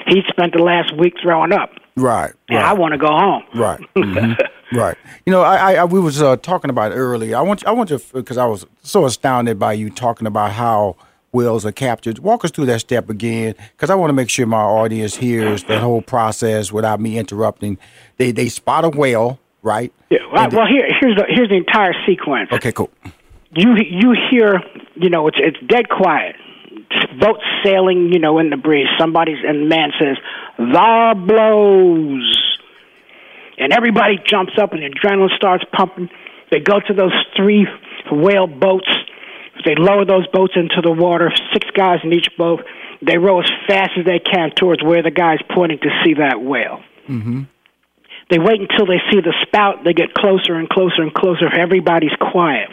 he'd 0.09 0.25
spent 0.29 0.55
the 0.55 0.62
last 0.62 0.92
week 0.99 1.14
throwing 1.23 1.53
up. 1.53 1.70
Right. 1.94 2.33
And 2.49 2.59
I 2.59 2.73
want 2.73 2.92
to 2.94 2.99
go 2.99 3.12
home. 3.12 3.44
Right. 3.55 3.81
Mhm. 3.97 4.37
right. 4.73 4.97
You 5.25 5.31
know, 5.31 5.42
I, 5.42 5.75
I 5.75 5.85
we 5.85 6.01
was 6.01 6.20
uh, 6.20 6.35
talking 6.38 6.68
about 6.68 6.90
it 6.90 6.97
earlier. 6.97 7.37
I 7.37 7.42
want 7.42 7.64
I 7.64 7.70
want 7.70 7.90
you 7.90 8.01
because 8.12 8.38
I 8.38 8.47
was 8.47 8.66
so 8.83 9.05
astounded 9.07 9.61
by 9.61 9.75
you 9.75 9.88
talking 9.88 10.27
about 10.27 10.51
how 10.51 10.97
whales 11.35 11.66
are 11.66 11.73
captured. 11.73 12.20
Walk 12.20 12.44
us 12.44 12.51
through 12.51 12.66
that 12.66 12.81
step 12.81 13.11
again, 13.11 13.55
because 13.73 13.90
I 13.90 13.94
want 13.97 14.11
to 14.11 14.14
make 14.14 14.31
sure 14.31 14.47
my 14.47 14.62
audience 14.62 15.16
hears 15.16 15.64
the 15.64 15.79
whole 15.81 16.01
process 16.01 16.73
without 16.73 17.01
me 17.01 17.18
interrupting. 17.18 17.79
They 18.16 18.31
they 18.31 18.49
spot 18.49 18.85
a 18.85 18.88
whale, 18.88 19.38
right? 19.62 19.92
Yeah, 20.11 20.18
well, 20.33 20.49
well 20.51 20.66
here 20.66 20.88
here's 21.01 21.16
the 21.16 21.27
here's 21.29 21.49
the 21.49 21.57
entire 21.57 21.94
sequence. 22.07 22.51
Okay, 22.53 22.73
cool. 22.73 22.90
you 23.55 23.75
you 23.77 24.16
hear 24.31 24.61
you 24.94 25.11
know 25.11 25.27
it's 25.29 25.38
it's 25.40 25.59
dead 25.66 25.88
quiet 25.88 26.37
boats 27.18 27.42
sailing 27.64 28.12
you 28.12 28.18
know 28.18 28.38
in 28.38 28.51
the 28.51 28.57
breeze 28.57 28.87
somebody's 28.99 29.38
and 29.47 29.62
the 29.62 29.66
man 29.66 29.90
says 29.99 30.16
the 30.59 31.14
blows 31.27 32.59
and 33.59 33.73
everybody 33.73 34.18
jumps 34.25 34.53
up 34.59 34.73
and 34.73 34.83
the 34.83 34.90
adrenaline 34.90 35.35
starts 35.37 35.64
pumping 35.73 36.09
they 36.51 36.61
go 36.61 36.81
to 36.81 36.94
those 36.94 37.12
three 37.37 37.66
whale 38.11 38.47
boats 38.47 38.88
they 39.64 39.74
lower 39.77 40.05
those 40.05 40.27
boats 40.29 40.55
into 40.57 40.81
the 40.83 40.90
water 40.92 41.33
six 41.53 41.66
guys 41.77 41.98
in 42.05 42.12
each 42.12 42.29
boat 42.38 42.61
they 43.03 43.18
row 43.18 43.40
as 43.40 43.50
fast 43.68 43.90
as 43.98 44.05
they 44.07 44.18
can 44.18 44.50
towards 44.50 44.83
where 44.83 45.03
the 45.03 45.11
guy's 45.11 45.40
pointing 45.55 45.79
to 45.79 45.90
see 46.05 46.14
that 46.14 46.40
whale 46.40 46.81
Mm-hmm. 47.09 47.42
they 48.31 48.38
wait 48.38 48.61
until 48.62 48.87
they 48.87 48.98
see 49.12 49.20
the 49.20 49.35
spout. 49.46 49.85
They 49.85 49.92
get 49.92 50.14
closer 50.14 50.55
and 50.55 50.66
closer 50.68 51.03
and 51.03 51.12
closer. 51.12 51.46
Everybody's 51.55 52.16
quiet. 52.18 52.70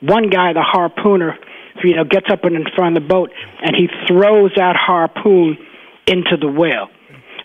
One 0.00 0.30
guy, 0.30 0.54
the 0.54 0.64
harpooner, 0.64 1.36
you 1.84 1.94
know, 1.96 2.04
gets 2.04 2.30
up 2.30 2.44
in 2.46 2.64
front 2.74 2.96
of 2.96 3.02
the 3.02 3.06
boat 3.08 3.30
and 3.62 3.76
he 3.76 3.88
throws 4.08 4.52
that 4.56 4.76
harpoon 4.76 5.58
into 6.06 6.38
the 6.40 6.48
whale. 6.48 6.88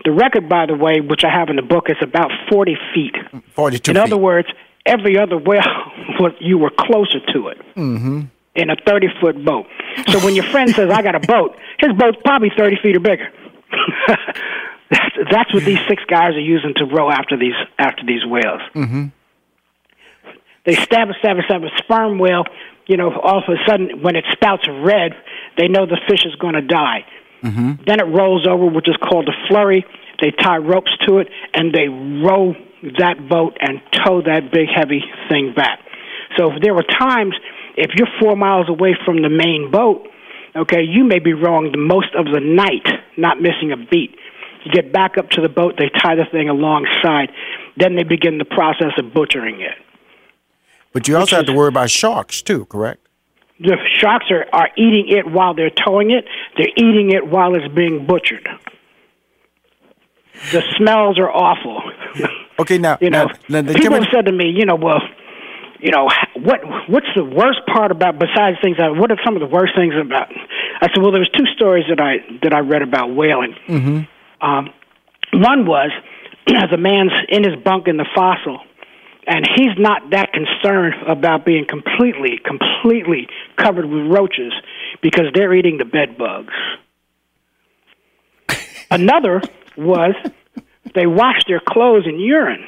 The 0.06 0.12
record, 0.12 0.48
by 0.48 0.68
the 0.68 0.76
way, 0.76 1.02
which 1.02 1.24
I 1.26 1.30
have 1.38 1.50
in 1.50 1.58
the 1.58 1.62
book, 1.64 1.90
is 1.90 1.98
about 2.02 2.32
40 2.50 2.78
feet. 2.94 3.16
Forty-two. 3.52 3.92
In 3.92 3.98
other 3.98 4.18
words, 4.18 4.48
every 4.86 5.18
other 5.18 5.38
whale, 5.38 5.62
you 6.40 6.58
were 6.58 6.72
closer 6.80 7.20
to 7.34 7.48
it 7.50 7.58
Mm-hmm. 7.76 8.22
In 8.56 8.70
a 8.70 8.76
30 8.86 9.08
foot 9.22 9.44
boat. 9.44 9.68
So 10.08 10.24
when 10.24 10.36
your 10.36 10.46
friend 10.46 10.70
says, 10.74 10.90
I 10.90 11.02
got 11.02 11.16
a 11.16 11.20
boat, 11.20 11.56
his 11.80 11.94
boat's 11.94 12.18
probably 12.24 12.52
30 12.56 12.78
feet 12.82 12.96
or 12.96 13.00
bigger. 13.00 13.30
that's, 14.90 15.16
that's 15.32 15.54
what 15.54 15.66
these 15.66 15.80
six 15.88 16.04
guys 16.06 16.36
are 16.36 16.40
using 16.40 16.74
to 16.78 16.86
row 16.86 17.10
after 17.10 17.38
these 17.38 17.56
after 17.78 18.06
these 18.06 18.26
whales. 18.26 18.62
Mm-hmm. 18.74 19.06
They 20.66 20.76
stab 20.76 21.10
a, 21.10 21.14
stab 21.20 21.38
a, 21.38 21.44
stab 21.44 21.64
a 21.64 21.70
sperm 21.78 22.18
whale. 22.18 22.44
You 22.88 22.98
know, 22.98 23.20
all 23.20 23.40
of 23.40 23.44
a 23.50 23.58
sudden, 23.68 24.02
when 24.02 24.16
it 24.16 24.26
spouts 24.32 24.68
red, 24.68 25.14
they 25.58 25.68
know 25.68 25.86
the 25.86 26.00
fish 26.08 26.26
is 26.26 26.36
going 26.36 26.54
to 26.54 26.62
die. 26.62 27.06
Mm-hmm. 27.44 27.84
Then 27.86 28.00
it 28.00 28.06
rolls 28.06 28.48
over, 28.48 28.66
which 28.66 28.88
is 28.88 28.96
called 28.98 29.28
a 29.28 29.48
flurry. 29.48 29.86
They 30.22 30.32
tie 30.32 30.58
ropes 30.58 30.96
to 31.08 31.20
it, 31.20 31.28
and 31.54 31.74
they 31.74 31.88
row 31.88 32.56
that 33.00 33.28
boat 33.28 33.58
and 33.60 33.82
tow 34.06 34.22
that 34.22 34.52
big, 34.52 34.68
heavy 34.74 35.04
thing 35.30 35.54
back. 35.56 35.80
So 36.38 36.52
there 36.62 36.74
were 36.74 36.84
times, 36.84 37.36
if 37.78 37.92
you're 37.96 38.08
four 38.20 38.36
miles 38.36 38.70
away 38.70 38.96
from 39.06 39.22
the 39.22 39.30
main 39.30 39.70
boat, 39.72 40.08
okay, 40.56 40.82
you 40.82 41.04
may 41.04 41.20
be 41.20 41.34
rowing 41.34 41.72
the 41.72 41.78
most 41.78 42.14
of 42.18 42.26
the 42.26 42.40
night, 42.40 42.88
not 43.18 43.42
missing 43.42 43.72
a 43.72 43.78
beat. 43.78 44.16
You 44.64 44.72
get 44.72 44.92
back 44.92 45.18
up 45.18 45.30
to 45.32 45.42
the 45.42 45.50
boat, 45.50 45.76
they 45.78 45.90
tie 45.90 46.16
the 46.16 46.26
thing 46.32 46.50
alongside, 46.50 47.30
then 47.78 47.96
they 47.96 48.04
begin 48.04 48.38
the 48.38 48.46
process 48.46 48.94
of 48.98 49.14
butchering 49.14 49.62
it. 49.62 49.76
But 50.94 51.08
you 51.08 51.18
also 51.18 51.36
have 51.36 51.46
to 51.48 51.54
worry 51.54 51.68
about 51.68 51.90
sharks 51.90 52.42
too, 52.42 52.66
correct? 52.66 53.02
The 53.60 53.78
sharks 54.00 54.26
are, 54.32 54.46
are 54.52 54.70
eating 54.78 55.08
it 55.10 55.30
while 55.30 55.54
they're 55.54 55.70
towing 55.70 56.12
it. 56.12 56.26
They're 56.58 56.72
eating 56.76 57.12
it 57.12 57.28
while 57.28 57.56
it's 57.56 57.74
being 57.74 58.06
butchered. 58.06 58.48
The 60.52 60.62
smells 60.78 61.18
are 61.20 61.32
awful. 61.32 61.82
Okay, 62.58 62.78
now 62.78 62.98
You 63.02 63.10
know, 63.10 63.26
now, 63.50 63.62
now, 63.62 63.62
the- 63.64 63.74
people 63.74 63.96
have 63.96 64.08
said 64.14 64.28
to 64.28 64.32
me, 64.32 64.46
you 64.50 64.66
know, 64.66 64.76
well, 64.76 65.02
you 65.80 65.92
know, 65.92 66.10
what 66.36 66.62
what's 66.90 67.08
the 67.16 67.24
worst 67.24 67.60
part 67.68 67.92
about 67.92 68.20
besides 68.20 68.58
things? 68.62 68.78
That, 68.78 68.96
what 68.96 69.12
are 69.12 69.20
some 69.24 69.36
of 69.36 69.42
the 69.42 69.48
worst 69.48 69.74
things 69.76 69.94
about? 70.00 70.32
I 70.82 70.88
said, 70.88 71.02
well, 71.02 71.12
there 71.12 71.20
was 71.20 71.30
two 71.30 71.46
stories 71.56 71.86
that 71.90 72.00
I 72.00 72.18
that 72.44 72.54
I 72.54 72.60
read 72.60 72.82
about 72.82 73.14
whaling. 73.14 73.56
Mm-hmm. 73.68 74.46
Um, 74.46 74.70
one 75.34 75.66
was 75.66 75.92
the 76.48 76.78
man's 76.78 77.12
in 77.30 77.44
his 77.44 77.62
bunk 77.64 77.88
in 77.88 77.98
the 77.98 78.06
fo'c'sle, 78.16 78.60
and 79.28 79.46
he's 79.56 79.78
not 79.78 80.12
that 80.12 80.32
concerned 80.34 80.96
about 81.08 81.46
being 81.46 81.66
completely, 81.68 82.40
completely 82.44 83.28
covered 83.58 83.86
with 83.86 84.06
roaches 84.08 84.54
because 85.02 85.26
they're 85.34 85.54
eating 85.54 85.78
the 85.78 85.86
bed 85.86 86.18
bugs. 86.18 86.54
Another 88.92 89.42
was 89.78 90.16
they 90.94 91.06
wash 91.06 91.44
their 91.48 91.60
clothes 91.60 92.06
in 92.08 92.20
urine. 92.20 92.66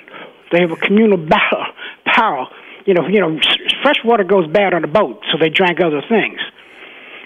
They 0.51 0.61
have 0.61 0.71
a 0.71 0.75
communal 0.75 1.17
barrel. 1.29 1.65
barrel. 2.05 2.47
You 2.87 2.93
know, 2.93 3.05
you 3.07 3.19
know, 3.19 3.37
fresh 3.83 3.97
water 4.05 4.23
goes 4.23 4.47
bad 4.47 4.73
on 4.73 4.83
a 4.85 4.87
boat, 4.87 5.21
so 5.31 5.37
they 5.37 5.49
drank 5.49 5.81
other 5.81 6.01
things. 6.07 6.39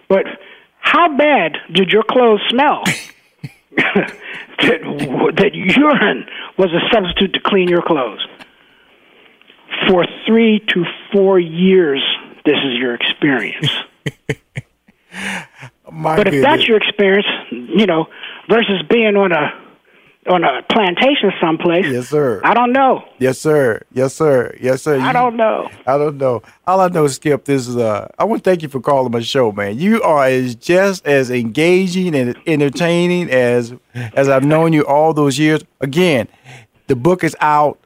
But 0.10 0.26
how 0.80 1.16
bad 1.16 1.58
did 1.72 1.92
your 1.92 2.02
clothes 2.04 2.42
smell? 2.50 2.84
that, 3.78 5.34
that 5.38 5.52
urine 5.54 6.26
was 6.58 6.72
a 6.74 6.82
substitute 6.92 7.34
to 7.34 7.40
clean 7.40 7.70
your 7.70 7.84
clothes. 7.84 8.26
For 9.88 10.06
three 10.26 10.60
to 10.70 10.84
four 11.14 11.40
years, 11.40 12.04
this 12.44 12.58
is 12.58 12.80
your 12.80 12.96
experience. 12.96 13.70
My 15.92 16.16
but 16.16 16.28
if 16.28 16.34
goodness. 16.34 16.44
that's 16.44 16.68
your 16.68 16.78
experience, 16.78 17.28
you 17.52 17.86
know, 17.86 18.08
versus 18.50 18.82
being 18.90 19.16
on 19.16 19.32
a 19.32 19.61
on 20.30 20.44
a 20.44 20.62
plantation 20.70 21.32
someplace, 21.42 21.86
yes, 21.88 22.10
sir. 22.10 22.42
I 22.44 22.54
don't 22.54 22.72
know. 22.72 23.04
Yes, 23.18 23.40
sir. 23.40 23.82
Yes, 23.92 24.14
sir. 24.14 24.56
Yes, 24.62 24.84
sir. 24.84 25.00
I 25.00 25.12
don't 25.14 25.36
know. 25.36 25.70
I 25.88 25.98
don't 25.98 26.18
know. 26.18 26.44
All 26.68 26.80
I 26.80 26.90
know, 26.90 27.08
Skip, 27.08 27.46
this 27.46 27.68
is 27.68 27.76
uh 27.78 28.08
I 28.20 28.24
want 28.24 28.44
to 28.44 28.50
thank 28.50 28.62
you 28.62 28.70
for 28.70 28.80
calling 28.80 29.12
my 29.12 29.22
show, 29.22 29.52
man. 29.52 29.80
You 29.80 30.02
are 30.04 30.26
as 30.26 30.56
just 30.56 31.06
as 31.08 31.32
engaging 31.32 32.16
and 32.16 32.38
entertaining 32.46 33.30
as 33.32 33.74
as 33.96 34.30
I've 34.30 34.46
known 34.46 34.74
you 34.74 34.86
all 34.86 35.14
those 35.14 35.40
years. 35.40 35.64
Again, 35.80 36.28
the 36.88 36.96
book 36.96 37.24
is 37.24 37.36
out. 37.42 37.80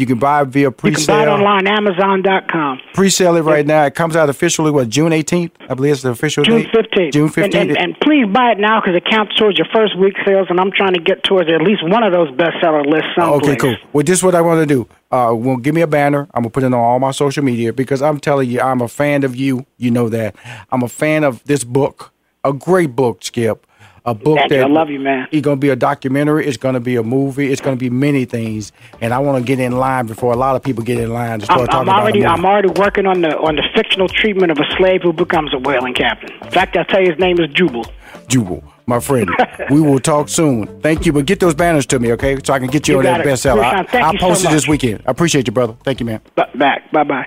You 0.00 0.06
can 0.06 0.18
buy 0.18 0.40
it 0.40 0.48
via 0.48 0.70
pre-sale. 0.70 1.00
You 1.00 1.06
can 1.06 1.26
buy 1.26 1.30
it 1.30 1.34
online, 1.36 1.66
Amazon.com. 1.66 2.80
Pre-sale 2.94 3.36
it 3.36 3.42
right 3.42 3.66
now. 3.66 3.84
It 3.84 3.94
comes 3.94 4.16
out 4.16 4.30
officially 4.30 4.70
what 4.70 4.88
June 4.88 5.12
18th, 5.12 5.50
I 5.68 5.74
believe 5.74 5.92
it's 5.92 6.02
the 6.02 6.08
official 6.10 6.42
June 6.42 6.62
date. 6.62 6.70
fifteenth. 6.72 7.12
June 7.12 7.24
And, 7.26 7.34
15th. 7.52 7.54
and, 7.60 7.76
and 7.78 8.00
please 8.00 8.26
buy 8.32 8.52
it 8.52 8.58
now 8.58 8.80
because 8.80 8.96
it 8.96 9.04
counts 9.04 9.36
towards 9.36 9.58
your 9.58 9.66
first 9.74 9.98
week 9.98 10.14
sales, 10.26 10.46
and 10.48 10.58
I'm 10.58 10.72
trying 10.72 10.94
to 10.94 11.00
get 11.00 11.22
towards 11.24 11.50
at 11.50 11.60
least 11.62 11.82
one 11.86 12.02
of 12.02 12.12
those 12.12 12.30
bestseller 12.30 12.84
lists 12.86 13.10
someplace. 13.14 13.42
Okay, 13.50 13.56
cool. 13.56 13.76
Well, 13.92 14.02
this 14.04 14.18
is 14.18 14.24
what 14.24 14.34
I 14.34 14.40
want 14.40 14.66
to 14.66 14.74
do. 14.74 14.88
Uh, 15.10 15.34
well, 15.36 15.56
give 15.58 15.74
me 15.74 15.82
a 15.82 15.86
banner. 15.86 16.28
I'm 16.32 16.42
gonna 16.44 16.50
put 16.50 16.62
it 16.62 16.66
on 16.66 16.74
all 16.74 16.98
my 16.98 17.10
social 17.10 17.42
media 17.44 17.72
because 17.72 18.00
I'm 18.00 18.18
telling 18.20 18.48
you, 18.48 18.60
I'm 18.60 18.80
a 18.80 18.88
fan 18.88 19.22
of 19.24 19.36
you. 19.36 19.66
You 19.76 19.90
know 19.90 20.08
that. 20.08 20.34
I'm 20.70 20.82
a 20.82 20.88
fan 20.88 21.24
of 21.24 21.44
this 21.44 21.62
book. 21.64 22.12
A 22.42 22.52
great 22.54 22.96
book, 22.96 23.22
Skip. 23.22 23.66
A 24.04 24.14
book 24.14 24.38
Thank 24.38 24.50
you. 24.50 24.56
that 24.58 24.64
I 24.64 24.68
love 24.68 24.90
you, 24.90 24.98
man. 24.98 25.28
It's 25.30 25.44
gonna 25.44 25.56
be 25.56 25.68
a 25.68 25.76
documentary. 25.76 26.46
It's 26.46 26.56
gonna 26.56 26.80
be 26.80 26.96
a 26.96 27.02
movie. 27.02 27.52
It's 27.52 27.60
gonna 27.60 27.76
be 27.76 27.90
many 27.90 28.24
things. 28.24 28.72
And 29.00 29.12
I 29.12 29.18
want 29.18 29.38
to 29.38 29.46
get 29.46 29.60
in 29.60 29.72
line 29.72 30.06
before 30.06 30.32
a 30.32 30.36
lot 30.36 30.56
of 30.56 30.62
people 30.62 30.82
get 30.82 30.98
in 30.98 31.12
line 31.12 31.40
to 31.40 31.44
start 31.44 31.60
I'm, 31.60 31.66
talking 31.66 31.88
I'm 31.88 32.00
already 32.00 32.20
a 32.20 32.28
movie. 32.28 32.38
I'm 32.38 32.44
already 32.44 32.68
working 32.68 33.06
on 33.06 33.20
the 33.20 33.36
on 33.38 33.56
the 33.56 33.62
fictional 33.74 34.08
treatment 34.08 34.52
of 34.52 34.58
a 34.58 34.76
slave 34.76 35.02
who 35.02 35.12
becomes 35.12 35.52
a 35.52 35.58
whaling 35.58 35.94
captain. 35.94 36.32
In 36.42 36.50
fact, 36.50 36.76
I'll 36.76 36.84
tell 36.84 37.00
you 37.00 37.10
his 37.10 37.18
name 37.18 37.38
is 37.40 37.50
Jubal. 37.50 37.84
Jubal, 38.28 38.62
my 38.86 39.00
friend. 39.00 39.30
we 39.70 39.80
will 39.80 40.00
talk 40.00 40.28
soon. 40.28 40.80
Thank 40.80 41.04
you, 41.04 41.12
but 41.12 41.26
get 41.26 41.40
those 41.40 41.54
banners 41.54 41.84
to 41.86 41.98
me, 41.98 42.12
okay? 42.12 42.38
So 42.42 42.54
I 42.54 42.58
can 42.58 42.68
get 42.68 42.88
you, 42.88 42.94
You 42.94 42.98
on 43.00 43.04
that 43.04 43.26
bestseller. 43.26 43.62
I, 43.62 44.00
I'll 44.00 44.12
you 44.14 44.18
so 44.20 44.28
post 44.28 44.44
it 44.44 44.50
this 44.50 44.66
weekend. 44.68 45.02
I 45.06 45.10
appreciate 45.10 45.46
you, 45.46 45.52
brother. 45.52 45.76
Thank 45.84 46.00
you, 46.00 46.06
man. 46.06 46.20
But 46.36 46.56
back. 46.58 46.90
Bye 46.92 47.04
bye. 47.04 47.26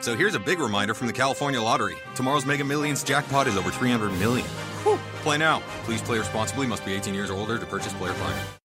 So 0.00 0.16
here's 0.16 0.34
a 0.34 0.40
big 0.40 0.60
reminder 0.60 0.94
from 0.94 1.06
the 1.06 1.12
California 1.12 1.60
Lottery. 1.60 1.96
Tomorrow's 2.14 2.46
Mega 2.46 2.64
Millions 2.64 3.02
jackpot 3.02 3.46
is 3.46 3.56
over 3.56 3.70
300 3.70 4.10
million. 4.18 4.46
Play 5.22 5.38
now. 5.38 5.60
Please 5.84 6.00
play 6.00 6.18
responsibly. 6.18 6.66
Must 6.66 6.84
be 6.84 6.94
18 6.94 7.14
years 7.14 7.30
or 7.30 7.34
older 7.34 7.58
to 7.58 7.66
purchase 7.66 7.92
player 7.94 8.14
fine. 8.14 8.57